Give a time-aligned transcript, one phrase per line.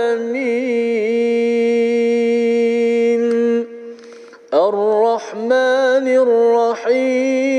[4.53, 7.58] الرحمن الرحيم.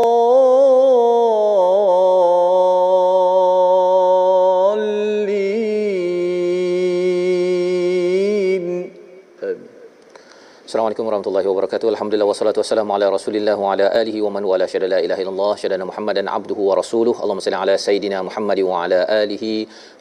[11.01, 11.87] Assalamualaikum warahmatullahi wabarakatuh.
[11.93, 15.53] Alhamdulillah wassalatu wassalamu ala Rasulillah wa ala alihi wa man wala syada la ilaha illallah
[15.61, 17.13] syadana Muhammadan abduhu wa rasuluh.
[17.21, 19.51] Allahumma salli ala sayidina Muhammad wa ala alihi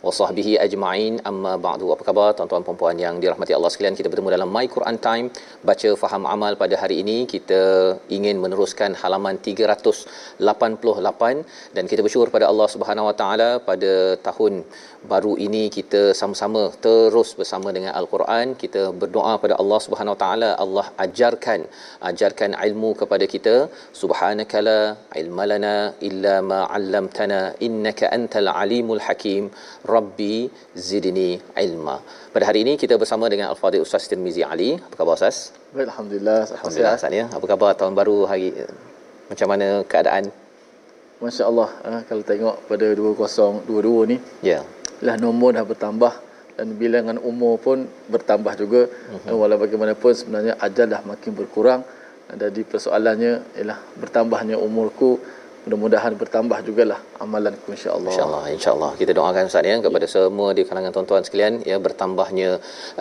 [0.06, 1.15] wa sahbihi ajma'in.
[1.31, 1.87] Amma ba'du.
[1.95, 3.95] Apa khabar tuan-tuan dan puan yang dirahmati Allah sekalian?
[4.01, 5.27] Kita bertemu dalam My Quran Time
[5.71, 7.17] baca faham amal pada hari ini.
[7.34, 7.61] Kita
[8.19, 13.93] ingin meneruskan halaman 388 dan kita bersyukur pada Allah Subhanahu wa taala pada
[14.28, 14.53] tahun
[15.15, 18.47] baru ini kita sama-sama terus bersama dengan Al-Quran.
[18.65, 21.61] Kita berdoa pada Allah Subhanahu wa taala Allah ajarkan
[22.11, 23.55] ajarkan ilmu kepada kita.
[24.01, 24.78] Subhanakala
[25.21, 25.75] ilmalana
[26.09, 29.51] illa ma 'allamtana innaka antal alimul hakim.
[29.95, 30.37] Rabbi
[30.89, 31.31] zidni
[31.65, 31.97] ilma.
[32.34, 34.71] Pada hari ini kita bersama dengan al-fadhil ustaz Tirmizi Ali.
[34.87, 35.39] Apa khabar ustaz?
[35.75, 36.41] Baik, Alhamdulillah.
[36.56, 37.27] alhamdulillah ustaz ya.
[37.37, 38.49] Apa khabar tahun baru hari
[39.31, 40.25] macam mana keadaan?
[41.21, 44.65] Masya Allah, eh, kalau tengok pada 2022 ni, ya.
[45.07, 46.12] lah nombor dah bertambah
[46.60, 48.93] dan bilangan umur pun bertambah juga.
[48.93, 49.41] Uh-huh.
[49.41, 51.81] Walau bagaimanapun sebenarnya ajal dah makin berkurang.
[52.28, 55.16] Jadi persoalannya ialah bertambahnya umurku
[55.65, 58.10] mudah-mudahan bertambah jugalah amalanku insya-Allah.
[58.12, 58.91] Insya-Allah, insya-Allah.
[59.00, 60.12] Kita doakan Ustaz ya kepada ya.
[60.14, 62.48] semua di kalangan tuan-tuan sekalian ya bertambahnya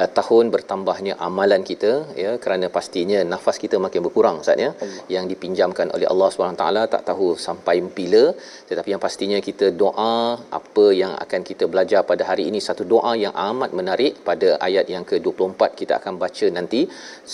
[0.02, 1.92] uh, tahun bertambahnya amalan kita
[2.24, 5.04] ya kerana pastinya nafas kita makin berkurang Ustaz ya Allah.
[5.16, 8.24] yang dipinjamkan oleh Allah SWT tak tahu sampai bila
[8.70, 10.16] tetapi yang pastinya kita doa
[10.60, 14.86] apa yang akan kita belajar pada hari ini satu doa yang amat menarik pada ayat
[14.94, 16.82] yang ke-24 kita akan baca nanti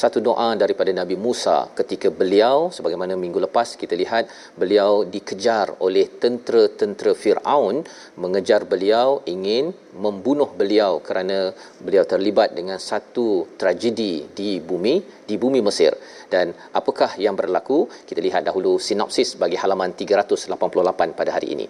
[0.02, 4.24] satu doa daripada Nabi Musa ketika beliau sebagaimana minggu lepas kita lihat
[4.62, 6.06] beliau dikejar oleh
[6.76, 7.82] tentera-tentera Firaun
[8.20, 15.64] mengejar beliau ingin membunuh beliau kerana beliau terlibat dengan satu tragedi di bumi di bumi
[15.64, 15.96] Mesir.
[16.28, 17.88] Dan apakah yang berlaku?
[18.04, 21.68] Kita lihat dahulu sinopsis bagi halaman 388 pada hari ini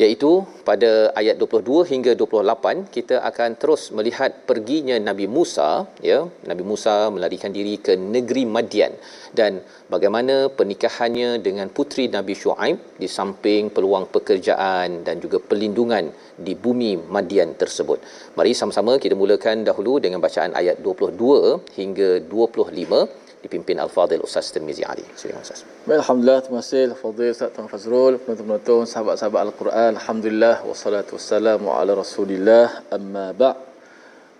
[0.00, 6.18] iaitu pada ayat 22 hingga 28 kita akan terus melihat perginya Nabi Musa ya.
[6.50, 8.94] Nabi Musa melarikan diri ke negeri Madian.
[9.32, 16.12] Dan bagaimana pernikahannya dengan putri Nabi Shu'aib di samping peluang pekerjaan dan juga perlindungan
[16.46, 17.98] di bumi Madian tersebut.
[18.38, 24.86] Mari sama-sama kita mulakan dahulu dengan bacaan ayat 22 hingga 25 dipimpin Al-Fadhil Ustaz Tirmizi
[24.86, 25.04] Ali.
[25.18, 25.66] Silakan Ustaz.
[25.84, 29.90] Alhamdulillah, terima kasih Al-Fadhil Ustaz Tuan Fazrul, penonton-penonton, sahabat-sahabat Al-Quran.
[29.98, 33.72] Alhamdulillah, wassalatu wassalamu ala rasulillah, amma ba'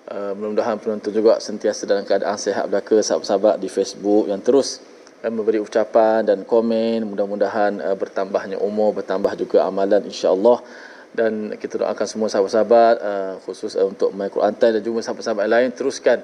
[0.02, 4.82] Uh, mudah-mudahan penonton juga sentiasa dalam keadaan sehat belaka sahabat-sahabat di Facebook yang terus
[5.22, 10.58] uh, memberi ucapan dan komen mudah-mudahan uh, bertambahnya umur bertambah juga amalan insya-Allah
[11.14, 15.70] dan kita doakan semua sahabat-sahabat uh, khusus uh, untuk My Quran dan juga sahabat-sahabat lain
[15.70, 16.19] teruskan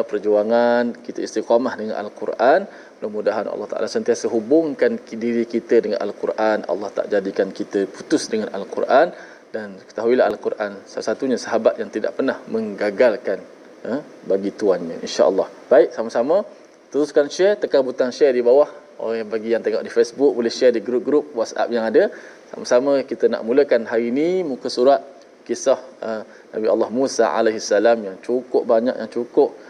[0.00, 2.64] perjuangan kita istiqamah dengan Al-Quran.
[2.96, 6.64] Mudah-mudahan Allah Taala sentiasa hubungkan diri kita dengan Al-Quran.
[6.72, 9.12] Allah tak jadikan kita putus dengan Al-Quran.
[9.52, 13.38] Dan ketahuilah Al-Quran salah satunya sahabat yang tidak pernah menggagalkan
[13.84, 14.96] uh, bagi tuannya.
[15.04, 15.48] insya-Allah.
[15.68, 16.40] Baik sama-sama.
[16.88, 18.68] Teruskan share tekan butang share di bawah.
[18.96, 22.08] Orang yang bagi yang tengok di Facebook boleh share di grup-grup WhatsApp yang ada.
[22.48, 25.04] Sama-sama kita nak mulakan hari ini muka surat
[25.44, 26.22] kisah uh,
[26.54, 29.61] Nabi Allah Musa alaihi salam yang cukup banyak yang cukup uh,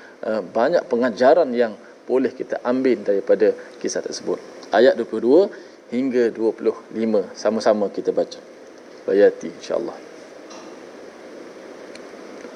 [0.54, 1.76] banyak pengajaran yang
[2.08, 3.52] boleh kita ambil daripada
[3.84, 4.40] kisah tersebut.
[4.72, 5.52] Ayat 22
[5.92, 8.40] hingga 25 sama-sama kita baca.
[9.08, 9.96] Bayati insya-Allah.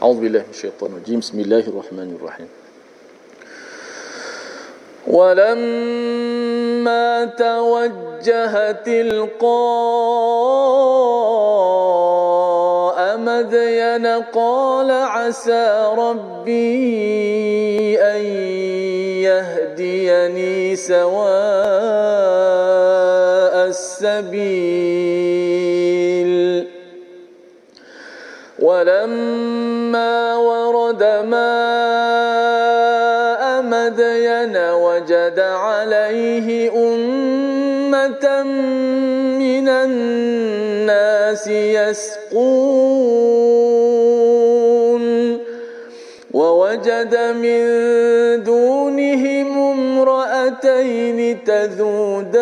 [0.02, 1.20] A'udzu billahi minasyaitonir rajim.
[1.22, 2.50] Bismillahirrahmanirrahim.
[5.08, 6.14] ولما
[7.26, 9.42] توجه تلقاء
[13.17, 18.23] مدين قال عسى ربي أن
[19.25, 21.17] يهديني سواء
[23.67, 25.07] السبيل.
[28.59, 31.33] ولما ورد ماء
[33.63, 36.71] مدين وجد عليه
[39.39, 42.17] من الناس يسقون
[46.35, 47.63] ووجد من
[48.45, 52.37] دونهم امرأتين تذودان.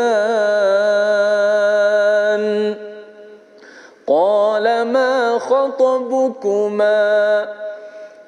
[4.06, 7.46] قال ما خطبكما؟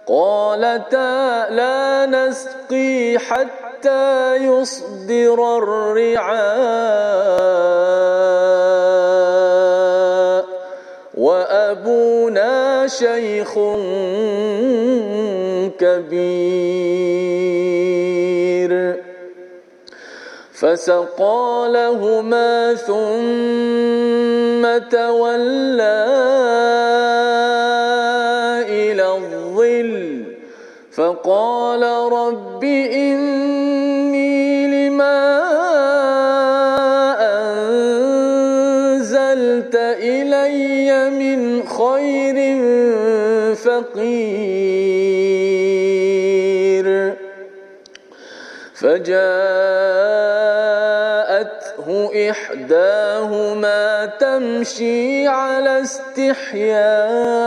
[0.06, 2.55] قالتا لا نسقي.
[3.18, 6.36] حتى يصدر الرعاء.
[11.14, 13.54] وأبونا شيخ
[15.78, 16.66] كبير.
[20.56, 26.06] فسقى لهما ثم تولى
[30.96, 31.82] فقال
[32.12, 35.36] رب إني لما
[38.96, 42.36] أنزلت إلي من خير
[43.54, 44.36] فقير.
[48.74, 49.10] فجاءته
[52.30, 57.46] إحداهما تمشي على استحياء.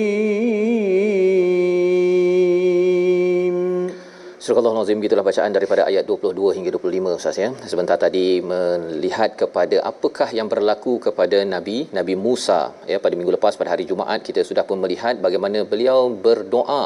[4.43, 7.49] Surah Al-Nazim gitulah bacaan daripada ayat 22 hingga 25 Ustaz ya.
[7.72, 12.60] Sebentar tadi melihat kepada apakah yang berlaku kepada Nabi Nabi Musa
[12.90, 16.82] ya pada minggu lepas pada hari Jumaat kita sudah pun melihat bagaimana beliau berdoa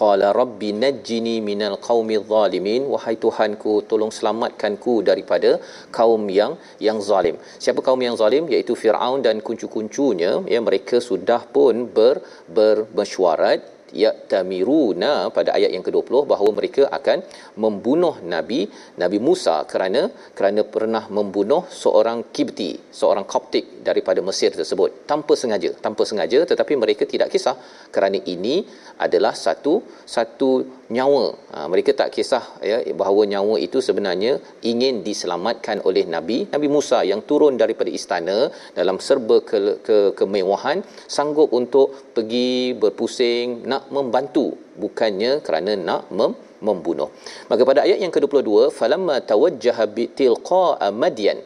[0.00, 2.82] qala rabbi najjini minal qaumidh zalimin.
[2.94, 5.50] Wahai tuhanku tolong selamatkanku daripada
[5.98, 6.54] kaum yang
[6.86, 7.36] yang zalim.
[7.64, 8.46] Siapa kaum yang zalim?
[8.54, 10.32] Iaitu Firaun dan kuncu-kuncunya.
[10.54, 12.16] Ya mereka sudah pun ber
[12.56, 13.60] bermesyuarat
[14.02, 17.18] ya'tamiruna pada ayat yang ke-20 bahawa mereka akan
[17.64, 18.60] membunuh nabi
[19.02, 20.02] nabi Musa kerana
[20.38, 24.90] kerana pernah membunuh seorang Kibti seorang Koptik daripada Mesir tersebut.
[25.10, 27.56] Tanpa sengaja tanpa sengaja tetapi mereka tidak kisah
[27.94, 28.56] kerana ini
[29.04, 29.74] adalah satu
[30.16, 30.50] satu
[30.96, 31.26] nyawa.
[31.52, 34.32] Ha, mereka tak kisah ya bahawa nyawa itu sebenarnya
[34.72, 38.38] ingin diselamatkan oleh nabi nabi Musa yang turun daripada istana
[38.78, 40.80] dalam serba ke, ke kemewahan
[41.16, 42.50] sanggup untuk pergi
[42.82, 47.10] berpusing nak membantu bukannya kerana nak mem, membunuh.
[47.50, 51.42] Maka pada ayat yang ke-22 falamma tawajjaha bitilqa madyan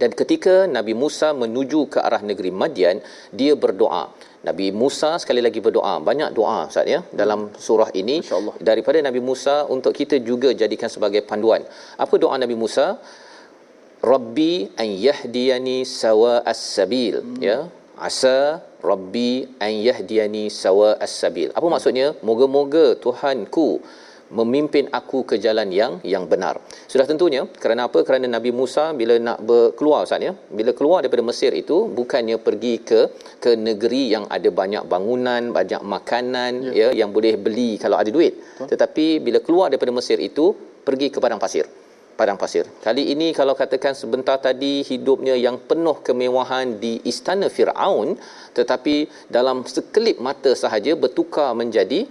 [0.00, 3.04] dan ketika Nabi Musa menuju ke arah negeri Madian
[3.36, 4.08] dia berdoa.
[4.48, 6.00] Nabi Musa sekali lagi berdoa.
[6.00, 8.24] Banyak doa Ustaz ya dalam surah ini.
[8.68, 11.60] Daripada Nabi Musa untuk kita juga jadikan sebagai panduan.
[12.00, 12.96] Apa doa Nabi Musa?
[14.00, 17.36] Rabbi an yahdiyani sawa as-sabil hmm.
[17.44, 17.68] ya
[18.08, 18.36] asa
[18.90, 19.30] rabbi
[19.66, 23.68] an yahdiyani sawa as-sabil apa maksudnya moga-moga tuhanku
[24.38, 26.54] memimpin aku ke jalan yang yang benar.
[26.92, 27.98] Sudah tentunya kerana apa?
[28.06, 32.74] Kerana Nabi Musa bila nak berkeluar Ustaz ya, bila keluar daripada Mesir itu bukannya pergi
[32.88, 33.00] ke
[33.42, 38.10] ke negeri yang ada banyak bangunan, banyak makanan ya, ya yang boleh beli kalau ada
[38.16, 38.34] duit.
[38.38, 38.66] Betul.
[38.72, 40.54] Tetapi bila keluar daripada Mesir itu
[40.86, 41.66] pergi ke padang pasir.
[42.20, 42.68] Padang pasir.
[42.84, 48.12] Kali ini kalau katakan sebentar tadi hidupnya yang penuh kemewahan di istana Firaun
[48.52, 52.04] tetapi dalam sekelip mata sahaja bertukar menjadi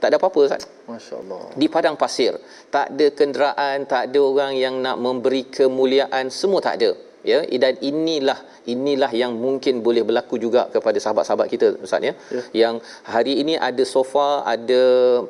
[0.00, 0.64] tak ada apa-apa Ustaz.
[0.88, 1.52] Masya-Allah.
[1.52, 2.32] Di padang pasir,
[2.72, 6.96] tak ada kenderaan, tak ada orang yang nak memberi kemuliaan, semua tak ada.
[7.20, 12.12] Ya, dan inilah inilah yang mungkin boleh berlaku juga kepada sahabat-sahabat kita Ustaz ya.
[12.36, 12.42] ya.
[12.62, 12.74] Yang
[13.04, 14.82] hari ini ada sofa, ada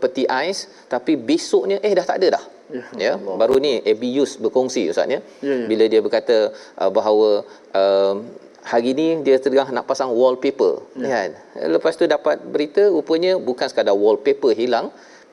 [0.02, 2.44] peti ais, tapi besoknya eh dah tak ada dah.
[2.70, 5.66] ya, ya baru ni abuse berkongsi ustaz ya, Ya, ya.
[5.70, 6.36] bila dia berkata
[6.78, 7.42] uh, bahawa
[7.74, 8.14] uh,
[8.62, 11.08] hari ni dia tengah nak pasang wallpaper ya.
[11.10, 11.30] kan
[11.74, 14.86] lepas tu dapat berita rupanya bukan sekadar wallpaper hilang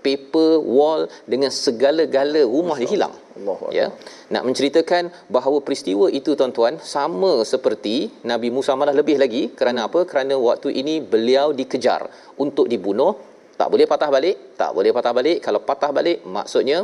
[0.05, 1.01] paper wall
[1.31, 3.15] dengan segala-gala rumah dia hilang.
[3.37, 3.69] Akbar.
[3.77, 3.87] ya.
[4.33, 5.03] Nak menceritakan
[5.35, 10.03] bahawa peristiwa itu tuan-tuan sama seperti Nabi Musa malah lebih lagi kerana apa?
[10.11, 12.01] Kerana waktu ini beliau dikejar
[12.43, 13.13] untuk dibunuh.
[13.57, 15.37] Tak boleh patah balik tak boleh patah balik.
[15.45, 16.79] Kalau patah balik maksudnya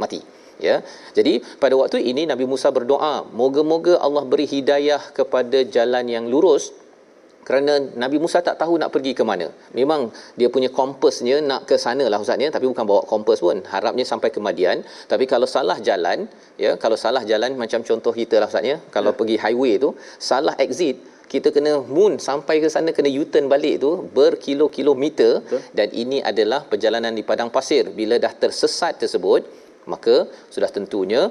[0.00, 0.20] mati.
[0.60, 0.84] Ya.
[1.16, 6.76] Jadi pada waktu ini Nabi Musa berdoa moga-moga Allah beri hidayah kepada jalan yang lurus
[7.48, 9.46] kerana Nabi Musa tak tahu nak pergi ke mana.
[9.78, 10.00] Memang
[10.38, 13.58] dia punya kompasnya nak ke sana lah Ustaz ya, tapi bukan bawa kompas pun.
[13.72, 14.84] Harapnya sampai ke Madian.
[15.12, 16.28] Tapi kalau salah jalan,
[16.64, 19.18] ya, kalau salah jalan macam contoh kita lah Ustaz ya, kalau ya.
[19.18, 19.90] pergi highway tu,
[20.30, 20.96] salah exit,
[21.32, 25.60] kita kena moon sampai ke sana kena U-turn balik tu berkilo-kilometer Betul.
[25.78, 27.84] dan ini adalah perjalanan di padang pasir.
[28.00, 29.46] Bila dah tersesat tersebut,
[29.92, 31.22] maka sudah tentunya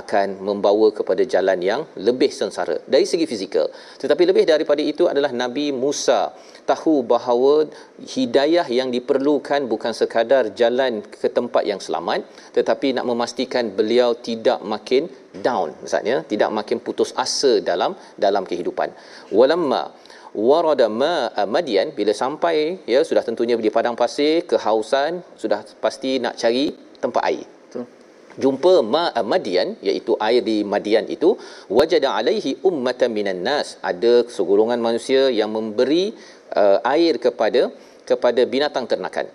[0.00, 2.76] akan membawa kepada jalan yang lebih sengsara.
[2.94, 3.66] Dari segi fizikal
[4.02, 6.20] tetapi lebih daripada itu adalah Nabi Musa
[6.70, 7.68] tahu bahawa
[8.14, 12.24] hidayah yang diperlukan bukan sekadar jalan ke tempat yang selamat
[12.56, 15.06] tetapi nak memastikan beliau tidak makin
[15.46, 17.92] down maksudnya tidak makin putus asa dalam
[18.24, 18.90] dalam kehidupan.
[19.38, 19.82] Walamma
[20.34, 26.34] warada ma madian bila sampai ya sudah tentunya di padang pasir kehausan sudah pasti nak
[26.42, 27.46] cari tempat air
[28.42, 31.38] jumpa ma madian iaitu air di madian itu
[31.78, 33.78] wajada alaihi ummatan minan nas.
[33.90, 36.04] Ada segolongan manusia yang memberi
[36.62, 37.70] uh, air kepada
[38.08, 39.26] kepada binatang ternakan.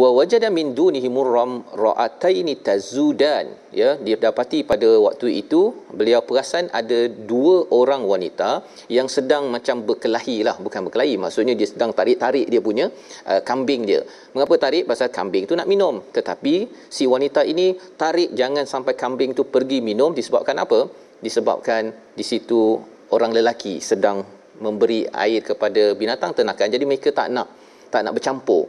[0.00, 3.52] Wa wajada min dunihi murram ra'ataini tazudan.
[3.80, 5.60] Ya dia dapati pada waktu itu
[5.98, 6.98] beliau perasan ada
[7.30, 10.56] dua orang wanita yang sedang macam berkelahi lah.
[10.56, 12.88] Bukan berkelahi maksudnya dia sedang tarik-tarik dia punya
[13.28, 14.00] uh, kambing dia.
[14.32, 14.88] Mengapa tarik?
[14.88, 16.00] Pasal kambing tu nak minum.
[16.16, 16.54] Tetapi
[16.96, 20.16] si wanita ini tarik jangan sampai kambing tu pergi minum.
[20.16, 20.88] Disebabkan apa?
[21.20, 22.80] Disebabkan di situ
[23.12, 24.24] orang lelaki sedang
[24.64, 26.68] memberi air kepada binatang ternakan.
[26.72, 27.48] Jadi mereka tak nak
[27.94, 28.64] tak nak bercampur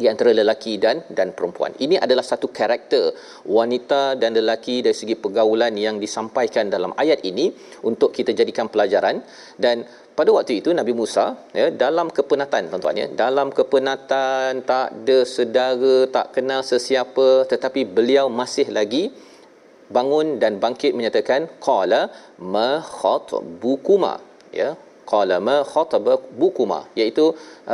[0.00, 1.72] di antara lelaki dan dan perempuan.
[1.84, 3.04] Ini adalah satu karakter
[3.58, 7.46] wanita dan lelaki dari segi pergaulan yang disampaikan dalam ayat ini
[7.90, 9.20] untuk kita jadikan pelajaran
[9.64, 9.84] dan
[10.18, 11.24] pada waktu itu Nabi Musa
[11.58, 18.26] ya dalam kepenatan tuan-tuan ya dalam kepenatan tak ada saudara tak kenal sesiapa tetapi beliau
[18.40, 19.04] masih lagi
[19.96, 22.02] bangun dan bangkit menyatakan qala
[22.54, 24.14] ma khatbukuma
[24.60, 24.70] ya
[25.12, 27.24] qala ma khataba bukuma iaitu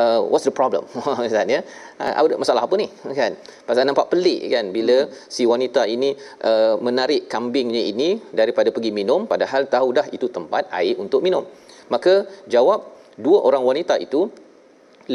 [0.01, 0.83] uh, what's the problem?
[1.29, 1.61] Ustaz ya?
[2.03, 2.87] Uh, ada masalah apa ni?
[3.21, 3.33] Kan?
[3.69, 4.67] Pasal nampak pelik kan?
[4.77, 5.13] Bila hmm.
[5.37, 6.11] si wanita ini
[6.51, 11.47] uh, menarik kambingnya ini daripada pergi minum padahal tahu dah itu tempat air untuk minum.
[11.95, 12.15] Maka
[12.55, 12.81] jawab
[13.27, 14.21] dua orang wanita itu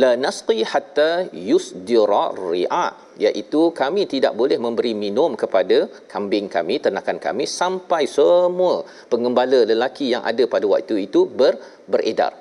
[0.01, 1.09] la nasqi hatta
[1.50, 2.85] yusdira ri'a
[3.25, 5.77] iaitu kami tidak boleh memberi minum kepada
[6.13, 8.75] kambing kami ternakan kami sampai semua
[9.12, 11.53] pengembala lelaki yang ada pada waktu itu ber,
[11.91, 12.33] beredar.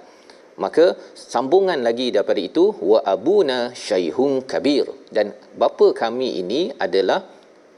[0.63, 4.85] Maka sambungan lagi daripada itu wa abuna syaihun kabir.
[5.09, 7.21] Dan bapa kami ini adalah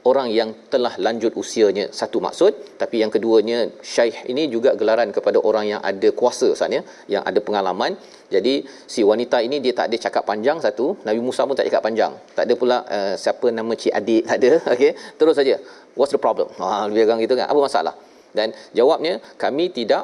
[0.09, 3.59] orang yang telah lanjut usianya satu maksud tapi yang keduanya
[3.93, 6.81] syaikh ini juga gelaran kepada orang yang ada kuasa saatnya
[7.13, 7.97] yang ada pengalaman.
[8.33, 8.53] Jadi
[8.93, 10.85] si wanita ini dia tak ada cakap panjang satu.
[11.07, 12.13] Nabi Musa pun tak cakap panjang.
[12.37, 14.91] Tak ada pula uh, siapa nama cik adik tak ada okey.
[15.19, 15.55] Terus saja
[15.97, 16.47] what's the problem?
[16.61, 17.47] Ha lebih kurang gitu kan.
[17.49, 17.95] Apa masalah?
[18.37, 20.03] Dan jawabnya kami tidak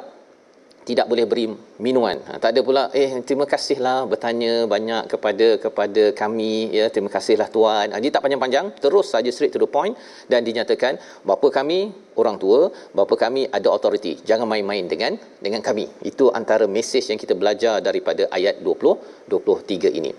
[0.88, 1.46] tidak boleh beri
[1.84, 2.16] minuman.
[2.26, 7.48] Ha, tak ada pula eh terima kasihlah bertanya banyak kepada kepada kami ya terima kasihlah
[7.56, 7.86] tuan.
[7.94, 9.94] Ha, dia tak panjang-panjang terus saja straight to the point
[10.32, 10.98] dan dinyatakan
[11.28, 11.78] bapa kami
[12.22, 12.60] orang tua,
[12.98, 14.12] bapa kami ada authority.
[14.30, 15.14] Jangan main-main dengan
[15.46, 15.86] dengan kami.
[16.10, 20.10] Itu antara mesej yang kita belajar daripada ayat 20 23 ini.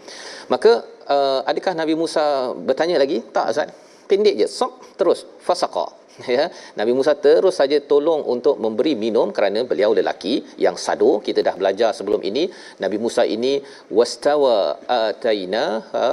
[0.53, 0.71] Maka
[1.15, 3.19] uh, adakah Nabi Musa bertanya lagi?
[3.35, 3.69] Tak Azad.
[4.07, 4.47] Pendek je.
[4.59, 6.02] Sok terus fasaqa
[6.37, 6.45] ya.
[6.79, 10.33] Nabi Musa terus saja tolong untuk memberi minum kerana beliau lelaki
[10.65, 12.43] yang sado kita dah belajar sebelum ini
[12.83, 13.53] Nabi Musa ini
[13.97, 16.07] wastawa ataina ha,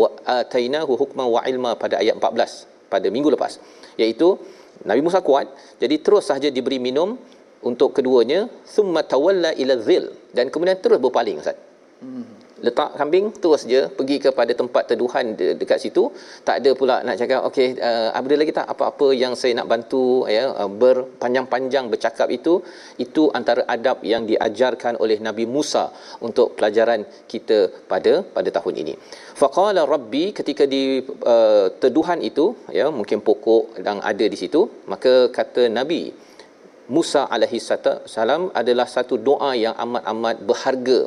[0.00, 0.08] wa
[0.38, 3.60] ataina hukma wa ilma pada ayat 14 pada minggu lepas.
[4.00, 4.28] Iaitu
[4.88, 5.46] Nabi Musa kuat
[5.82, 7.20] jadi terus saja diberi minum
[7.64, 11.56] untuk keduanya summa tawalla ila dhil dan kemudian terus berpaling ustaz.
[12.04, 12.33] Hmm
[12.66, 16.02] letak kambing terus je pergi kepada tempat teduhan de- dekat situ.
[16.46, 20.04] Tak ada pula nak cakap okey uh, ada lagi tak apa-apa yang saya nak bantu
[20.36, 22.54] ya uh, berpanjang-panjang bercakap itu?
[23.04, 25.84] Itu antara adab yang diajarkan oleh Nabi Musa
[26.26, 27.02] untuk pelajaran
[27.32, 27.58] kita
[27.92, 28.96] pada pada tahun ini.
[29.40, 30.82] Faqala rabbi ketika di
[31.34, 32.46] uh, teduhan itu
[32.78, 34.60] ya mungkin pokok yang ada di situ
[34.92, 36.02] maka kata nabi
[36.96, 37.60] Musa alaihi
[38.14, 40.98] salam adalah satu doa yang amat-amat berharga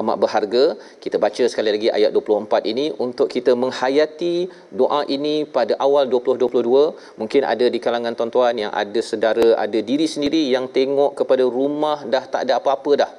[0.00, 0.64] amat berharga.
[1.02, 2.86] Kita baca sekali lagi ayat 24 ini.
[3.06, 4.36] Untuk kita menghayati
[4.80, 10.08] doa ini pada awal 2022 mungkin ada di kalangan tuan-tuan yang ada sedara ada diri
[10.14, 13.12] sendiri yang tengok kepada rumah dah tak ada apa-apa dah.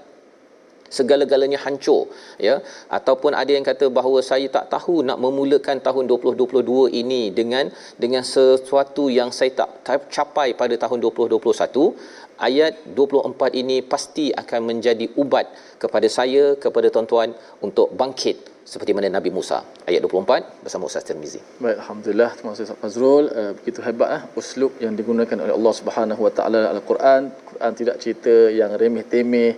[0.97, 2.01] Segala-galanya hancur
[2.47, 2.55] ya.
[2.97, 8.23] Ataupun ada yang kata bahawa saya tak tahu nak memulakan tahun 2022 ini dengan dengan
[8.33, 9.69] sesuatu yang saya tak
[10.15, 15.45] capai pada tahun 2021 ayat 24 ini pasti akan menjadi ubat
[15.79, 17.31] kepada saya kepada tuan-tuan
[17.63, 19.61] untuk bangkit seperti mana Nabi Musa.
[19.85, 21.37] Ayat 24 bersama Ustaz Tirmizi.
[21.61, 22.29] Baik alhamdulillah.
[22.33, 23.25] Terima kasih Ustaz Fazrul.
[23.29, 27.21] Uh, begitu hebat uh, uslub yang digunakan oleh Allah Subhanahu Wa Taala Al-Quran.
[27.49, 29.53] Quran tidak cerita yang remeh temeh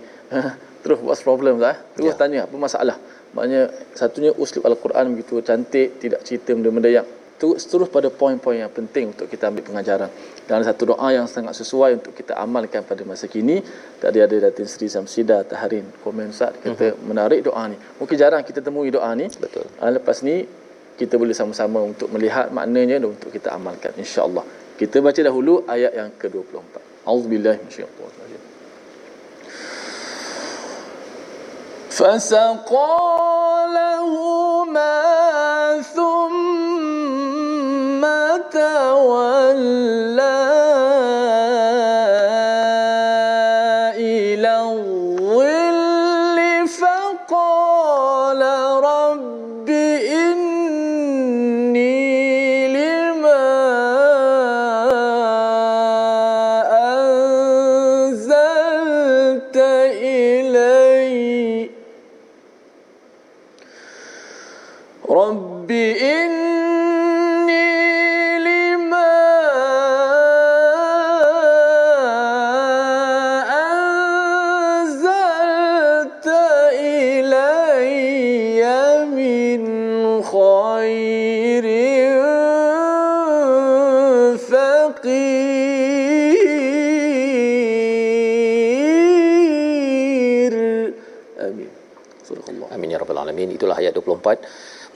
[0.84, 2.20] terus what's problem lah terus ya.
[2.20, 2.96] tanya apa masalah?
[3.34, 3.62] Maknanya
[3.96, 7.06] satunya uslub al-Quran begitu cantik tidak cerita benda-benda yang
[7.43, 10.09] terus terus pada poin-poin yang penting untuk kita ambil pengajaran
[10.47, 13.59] dan ada satu doa yang sangat sesuai untuk kita amalkan pada masa kini
[13.99, 17.03] tadi ada Datin Sri Samsida Taharin komen Ustaz kata uh-huh.
[17.09, 20.47] menarik doa ni mungkin jarang kita temui doa ni betul uh, lepas ni
[21.01, 24.45] kita boleh sama-sama untuk melihat maknanya dan untuk kita amalkan insya-Allah
[24.79, 28.41] kita baca dahulu ayat yang ke-24 auzubillahi minasyaitanir
[31.93, 32.89] فسقى
[33.69, 34.95] لهما
[35.95, 36.36] ثم
[38.77, 40.36] تولى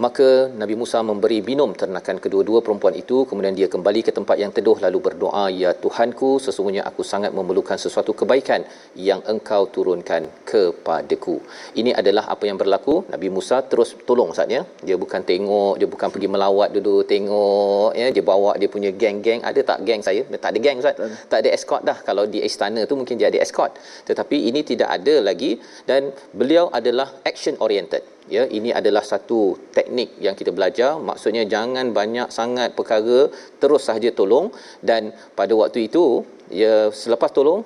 [0.00, 3.28] maka Nabi Musa memberi minum ternakan kedua-dua perempuan itu.
[3.28, 7.76] Kemudian dia kembali ke tempat yang teduh lalu berdoa ya Tuhanku sesungguhnya aku sangat memerlukan
[7.76, 8.64] sesuatu kebaikan
[8.96, 11.36] yang engkau turunkan kepadaku.
[11.76, 13.04] Ini adalah apa yang berlaku.
[13.12, 18.08] Nabi Musa terus tolong saatnya dia bukan tengok dia bukan pergi melawat dulu tengok ya.
[18.16, 19.44] Dia bawa dia punya geng-geng.
[19.44, 20.24] Ada tak geng saya?
[20.24, 20.96] Tak ada geng Ustaz.
[21.28, 21.98] Tak ada escort dah.
[22.00, 23.76] Kalau di istana tu mungkin dia ada escort.
[24.08, 25.60] Tetapi ini tidak ada lagi.
[25.84, 30.98] Dan beliau adalah action oriented ya ini adalah satu teknik yang kita belajar.
[30.98, 33.30] Maksudnya jangan banyak sangat perkara
[33.62, 34.50] terus sahaja tolong.
[34.82, 37.62] Dan pada waktu itu ya selepas tolong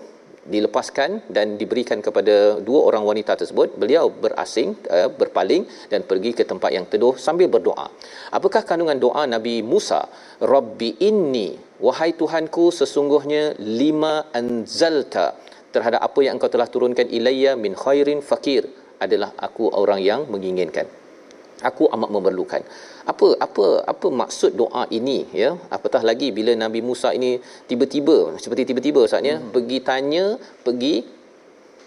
[0.47, 3.75] dilepaskan dan diberikan kepada dua orang wanita tersebut.
[3.75, 7.91] Beliau berasing uh, berpaling dan pergi ke tempat yang teduh sambil berdoa.
[8.31, 10.07] Apakah kandungan doa Nabi Musa?
[10.39, 15.37] Rabbi inni wahai tuhanku sesungguhnya lima anzalta
[15.75, 18.65] terhadap apa yang engkau telah turunkan ilayya min khairin fakir
[19.05, 20.87] adalah aku orang yang menginginkan.
[21.65, 22.61] Aku amat memerlukan.
[23.09, 25.57] Apa apa apa maksud doa ini ya?
[25.73, 29.53] Apatah lagi bila Nabi Musa ini tiba-tiba seperti tiba-tiba saatnya hmm.
[29.57, 30.25] pergi tanya
[30.67, 30.95] pergi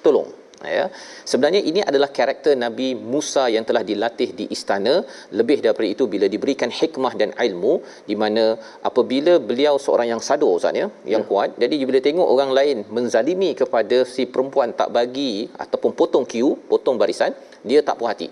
[0.02, 0.86] tolong ya.
[1.32, 4.94] Sebenarnya ini adalah karakter Nabi Musa yang telah dilatih di istana.
[5.40, 7.74] Lebih daripada itu bila diberikan hikmah dan ilmu
[8.10, 8.46] di mana
[8.90, 11.30] apabila beliau seorang yang sadar Ustaz ya yang ya.
[11.30, 16.54] kuat jadi bila tengok orang lain menzalimi kepada si perempuan tak bagi ataupun potong queue
[16.72, 17.32] potong barisan
[17.70, 18.30] dia tak puas hati.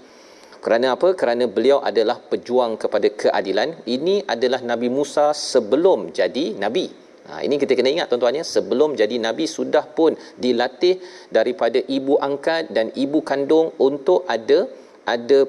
[0.63, 1.10] Kerana apa?
[1.20, 3.70] Kerana beliau adalah pejuang kepada keadilan.
[3.96, 8.96] Ini adalah Nabi Musa sebelum jadi nabi Ha, ini kita kena ingat tuan-tuan ya, sebelum
[8.96, 10.96] jadi Nabi sudah pun dilatih
[11.28, 14.60] daripada ibu angkat dan ibu kandung untuk ada
[15.04, 15.40] ada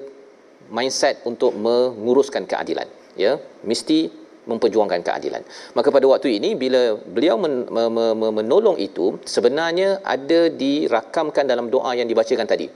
[0.74, 2.88] mindset untuk menguruskan keadilan.
[3.14, 4.10] Ya, mesti
[4.50, 5.42] memperjuangkan keadilan.
[5.76, 11.44] Maka pada waktu ini bila beliau men, me, me, me, menolong itu sebenarnya ada dirakamkan
[11.44, 12.66] dalam doa yang dibacakan tadi.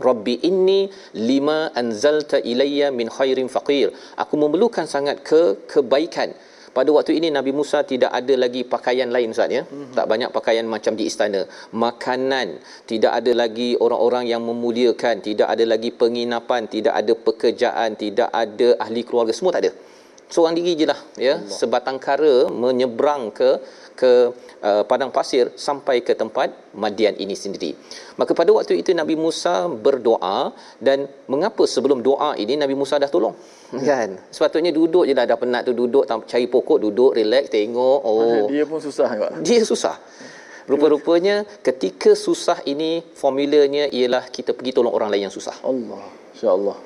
[0.00, 0.88] Rabbi inni
[1.30, 3.92] lima anzalta ilayya min khairin faqir.
[4.22, 6.32] Aku memerlukan sangat ke kebaikan
[6.76, 9.62] pada waktu ini Nabi Musa tidak ada lagi pakaian lain Ustaz ya.
[9.66, 9.94] Mm-hmm.
[9.98, 11.42] Tak banyak pakaian macam di istana.
[11.84, 12.48] Makanan,
[12.90, 18.68] tidak ada lagi orang-orang yang memuliakan, tidak ada lagi penginapan, tidak ada pekerjaan, tidak ada
[18.84, 19.72] ahli keluarga, semua tak ada.
[20.30, 21.34] Seorang diri je lah ya.
[21.42, 21.58] Allah.
[21.58, 23.50] Sebatang kara menyeberang ke
[24.00, 24.12] ke
[24.64, 26.48] uh, padang pasir sampai ke tempat
[26.82, 27.70] Madian ini sendiri.
[28.16, 33.10] Maka pada waktu itu Nabi Musa berdoa dan mengapa sebelum doa ini Nabi Musa dah
[33.12, 33.36] tolong?
[33.88, 34.16] Kan?
[34.32, 38.00] Sepatutnya duduk je dah dah penat tu duduk cari pokok duduk relax tengok.
[38.00, 38.48] Oh.
[38.48, 39.28] Dia pun susah juga.
[39.46, 39.96] Dia susah.
[40.70, 45.98] rupa-rupanya ketika susah ini formulanya ialah kita pergi tolong orang lain yang susah Allah
[46.30, 46.78] insya-Allah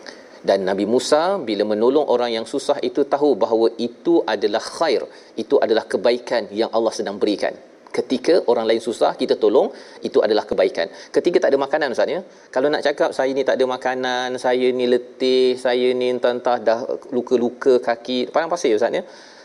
[0.48, 5.02] dan Nabi Musa bila menolong orang yang susah itu tahu bahawa itu adalah khair
[5.42, 7.54] itu adalah kebaikan yang Allah sedang berikan.
[7.96, 9.68] Ketika orang lain susah kita tolong
[10.09, 10.87] itu adalah kebaikan.
[11.16, 12.20] Ketika tak ada makanan ustaz ya?
[12.54, 16.78] Kalau nak cakap saya ni tak ada makanan saya ni letih saya ni entah-entah dah
[17.16, 19.02] luka-luka kaki padang pasir ustaz ya?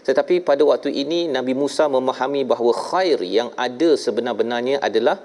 [0.07, 5.15] Tetapi pada waktu ini Nabi Musa memahami bahawa khair yang ada sebenar-benarnya adalah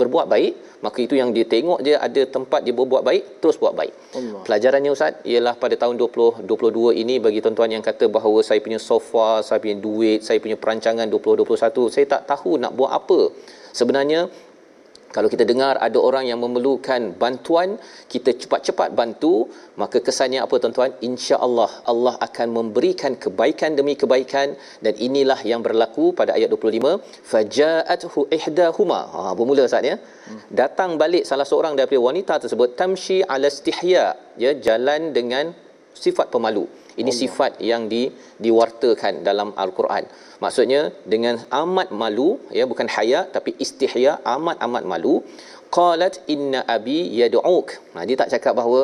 [0.00, 0.52] berbuat baik
[0.86, 4.42] maka itu yang dia tengok dia ada tempat dia berbuat baik terus buat baik Allah.
[4.46, 9.28] pelajarannya ustaz ialah pada tahun 2022 ini bagi tuan-tuan yang kata bahawa saya punya sofa
[9.46, 13.20] saya punya duit saya punya perancangan 2021 saya tak tahu nak buat apa
[13.80, 14.26] sebenarnya
[15.14, 17.76] kalau kita dengar ada orang yang memerlukan bantuan
[18.12, 19.34] kita cepat-cepat bantu
[19.82, 20.92] maka kesannya apa tuan-tuan?
[21.08, 27.00] insya-Allah Allah akan memberikan kebaikan demi kebaikan dan inilah yang berlaku pada ayat 25
[27.32, 29.00] fajaathu ihdahuma.
[29.14, 29.96] Ha bermula saat ya.
[30.60, 34.06] Datang balik salah seorang daripada wanita tersebut tamshi ala istihya.
[34.44, 35.52] Ya jalan dengan
[36.04, 36.64] sifat pemalu.
[37.00, 37.20] Ini Allah.
[37.22, 38.02] sifat yang di
[38.44, 40.04] diwartakan dalam al-Quran
[40.44, 42.28] maksudnya dengan amat malu
[42.58, 45.14] ya bukan haya tapi istihya amat amat malu
[45.76, 47.68] qalat inna abi yad'uk.
[47.94, 48.80] Ha, dia tak cakap bahawa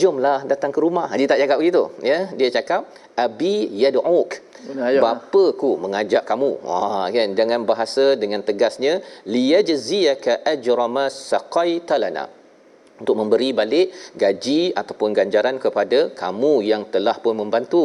[0.00, 1.06] jomlah datang ke rumah.
[1.18, 2.18] Dia tak cakap begitu ya.
[2.38, 2.90] Dia cakap
[3.24, 4.30] abi yad'uk.
[5.04, 6.50] Bapaku mengajak kamu.
[6.66, 8.94] Ha kan dengan bahasa dengan tegasnya
[9.34, 12.24] liyajziyaka ajrama saqaitalana
[13.02, 13.86] untuk memberi balik
[14.22, 17.84] gaji ataupun ganjaran kepada kamu yang telah pun membantu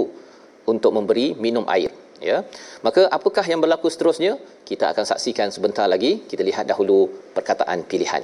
[0.71, 1.89] untuk memberi minum air
[2.21, 2.37] ya.
[2.85, 4.33] Maka apakah yang berlaku seterusnya?
[4.69, 6.11] Kita akan saksikan sebentar lagi.
[6.31, 8.23] Kita lihat dahulu perkataan pilihan.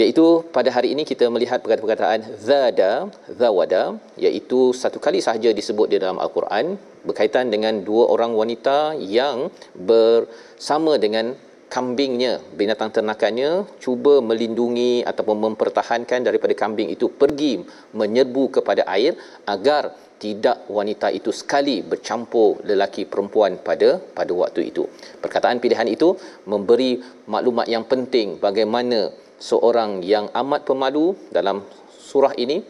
[0.00, 0.24] Iaitu
[0.56, 2.92] pada hari ini kita melihat perkataan zada
[3.40, 9.50] zawada iaitu satu kali sahaja disebut di dalam al-Quran berkaitan dengan dua orang wanita yang
[9.74, 11.34] bersama dengan
[11.74, 13.50] kambingnya binatang ternakannya
[13.84, 17.52] cuba melindungi ataupun mempertahankan daripada kambing itu pergi
[18.00, 19.14] menyerbu kepada air
[19.54, 19.82] agar
[20.20, 24.84] tidak wanita itu sekali bercampur lelaki perempuan pada pada waktu itu.
[25.24, 26.12] Perkataan pilihan itu
[26.44, 29.08] memberi maklumat yang penting bagaimana
[29.40, 32.60] seorang yang amat pemalu dalam surah ini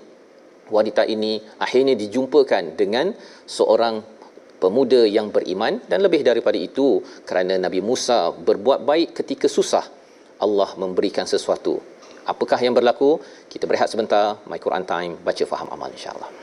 [0.70, 3.10] wanita ini akhirnya dijumpakan dengan
[3.42, 3.98] seorang
[4.62, 9.82] pemuda yang beriman dan lebih daripada itu kerana Nabi Musa berbuat baik ketika susah
[10.38, 11.82] Allah memberikan sesuatu.
[12.30, 13.18] Apakah yang berlaku?
[13.50, 14.38] Kita berehat sebentar.
[14.46, 16.39] My Quran Time baca faham amal insya-Allah.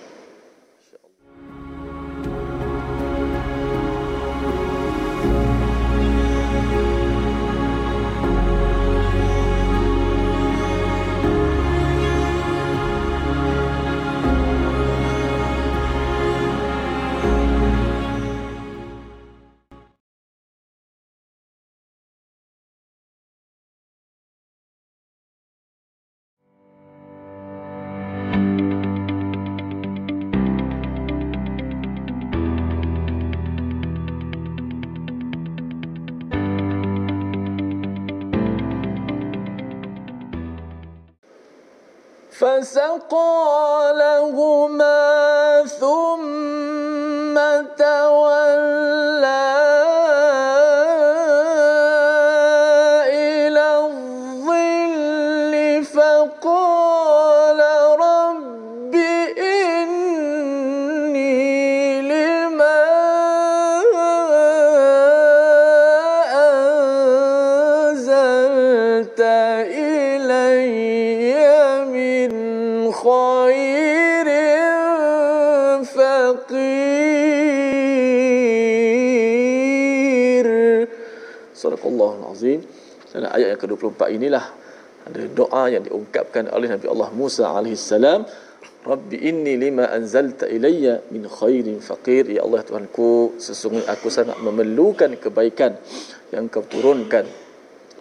[42.36, 47.36] فسقى لهما ثم
[47.76, 49.05] تولى
[83.77, 84.45] 24 inilah
[85.07, 88.27] ada doa yang diungkapkan oleh Nabi Allah Musa Alaihissalam.
[88.87, 95.11] Rabbi inni lima anzalta ilayya min khairin faqir ya Allah Tuhanku sesungguhnya aku sangat memerlukan
[95.19, 95.75] kebaikan
[96.31, 97.27] yang kau turunkan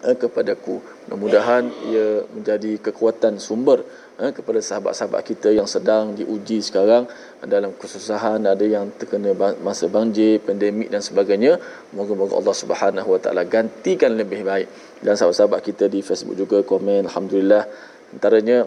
[0.07, 0.79] eh, kepadaku
[1.11, 3.83] mudah-mudahan ia menjadi kekuatan sumber
[4.21, 7.05] eh, kepada sahabat-sahabat kita yang sedang diuji sekarang
[7.45, 11.61] dalam kesusahan ada yang terkena masa banjir pandemik dan sebagainya
[11.93, 14.69] moga-moga Allah Subhanahu Wa Taala gantikan lebih baik.
[15.05, 17.69] Dan sahabat-sahabat kita di Facebook juga komen alhamdulillah.
[18.17, 18.65] Antaranya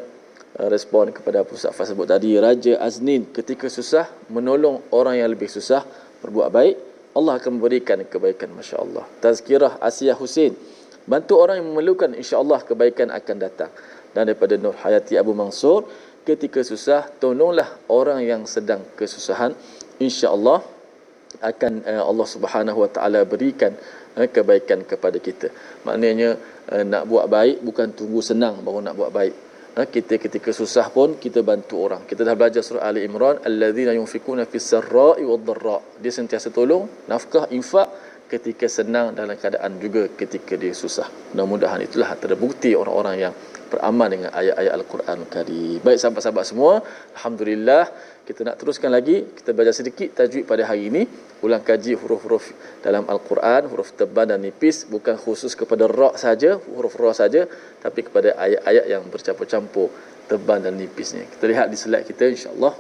[0.62, 5.82] eh, respon kepada pusat Facebook tadi Raja Aznin ketika susah menolong orang yang lebih susah
[6.22, 6.76] berbuat baik
[7.18, 9.04] Allah akan memberikan kebaikan masya-Allah.
[9.18, 10.54] Tazkirah Asia Hussein
[11.10, 13.74] bantu orang yang memerlukan insya-Allah kebaikan akan datang
[14.13, 15.86] dan daripada Nur Hayati Abu Mansur
[16.26, 19.54] ketika susah tolonglah orang yang sedang kesusahan
[19.98, 20.62] insya-Allah
[21.39, 23.74] akan uh, Allah Subhanahu Wa Taala berikan
[24.17, 25.48] uh, kebaikan kepada kita.
[25.86, 26.36] Maknanya
[26.74, 29.36] uh, nak buat baik bukan tunggu senang baru nak buat baik.
[29.80, 32.04] Kita ketika susah pun kita bantu orang.
[32.04, 35.80] Kita dah belajar surah Ali Imran alladzina yunfikuna fis sarra'i wad dharra.
[36.04, 37.88] Dia sentiasa tolong nafkah infak
[38.28, 41.08] ketika senang dalam keadaan juga ketika dia susah.
[41.32, 43.34] Mudah-mudahan itulah antara bukti orang-orang yang
[43.72, 45.80] beramal dengan ayat-ayat Al-Quran Karim.
[45.86, 46.74] Baik sahabat-sahabat semua,
[47.16, 47.84] alhamdulillah
[48.30, 49.26] kita nak teruskan lagi.
[49.38, 51.02] Kita belajar sedikit tajwid pada hari ini.
[51.42, 52.54] Ulang kaji huruf-huruf
[52.86, 54.86] dalam al-Quran huruf tebal dan nipis.
[54.86, 57.50] Bukan khusus kepada ra saja huruf ra saja
[57.82, 59.90] tapi kepada ayat-ayat yang bercampur-campur
[60.30, 61.26] tebal dan nipisnya.
[61.26, 62.74] Kita lihat di slide kita insya-Allah.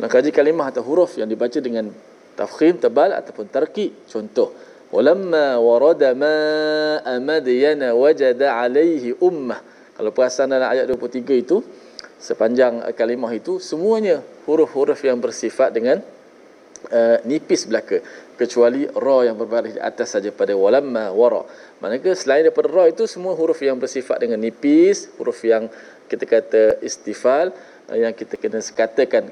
[0.00, 1.92] Ulang kaji kalimah atau huruf yang dibaca dengan
[2.40, 4.50] tafkhim tebal ataupun tarqiq contoh
[4.90, 6.36] walamma warada ma
[7.04, 11.62] amadyana wajada alaihi ummah kalau perasan dalam ayat 23 itu
[12.18, 16.02] sepanjang kalimah itu semuanya huruf-huruf yang bersifat dengan
[16.90, 18.02] uh, nipis belaka.
[18.34, 21.46] Kecuali ra yang berbaris di atas saja pada walamma wara.
[21.78, 25.70] Manakala selain daripada ra itu semua huruf yang bersifat dengan nipis huruf yang
[26.10, 27.54] kita kata istifal
[27.86, 29.30] uh, yang kita kena katakan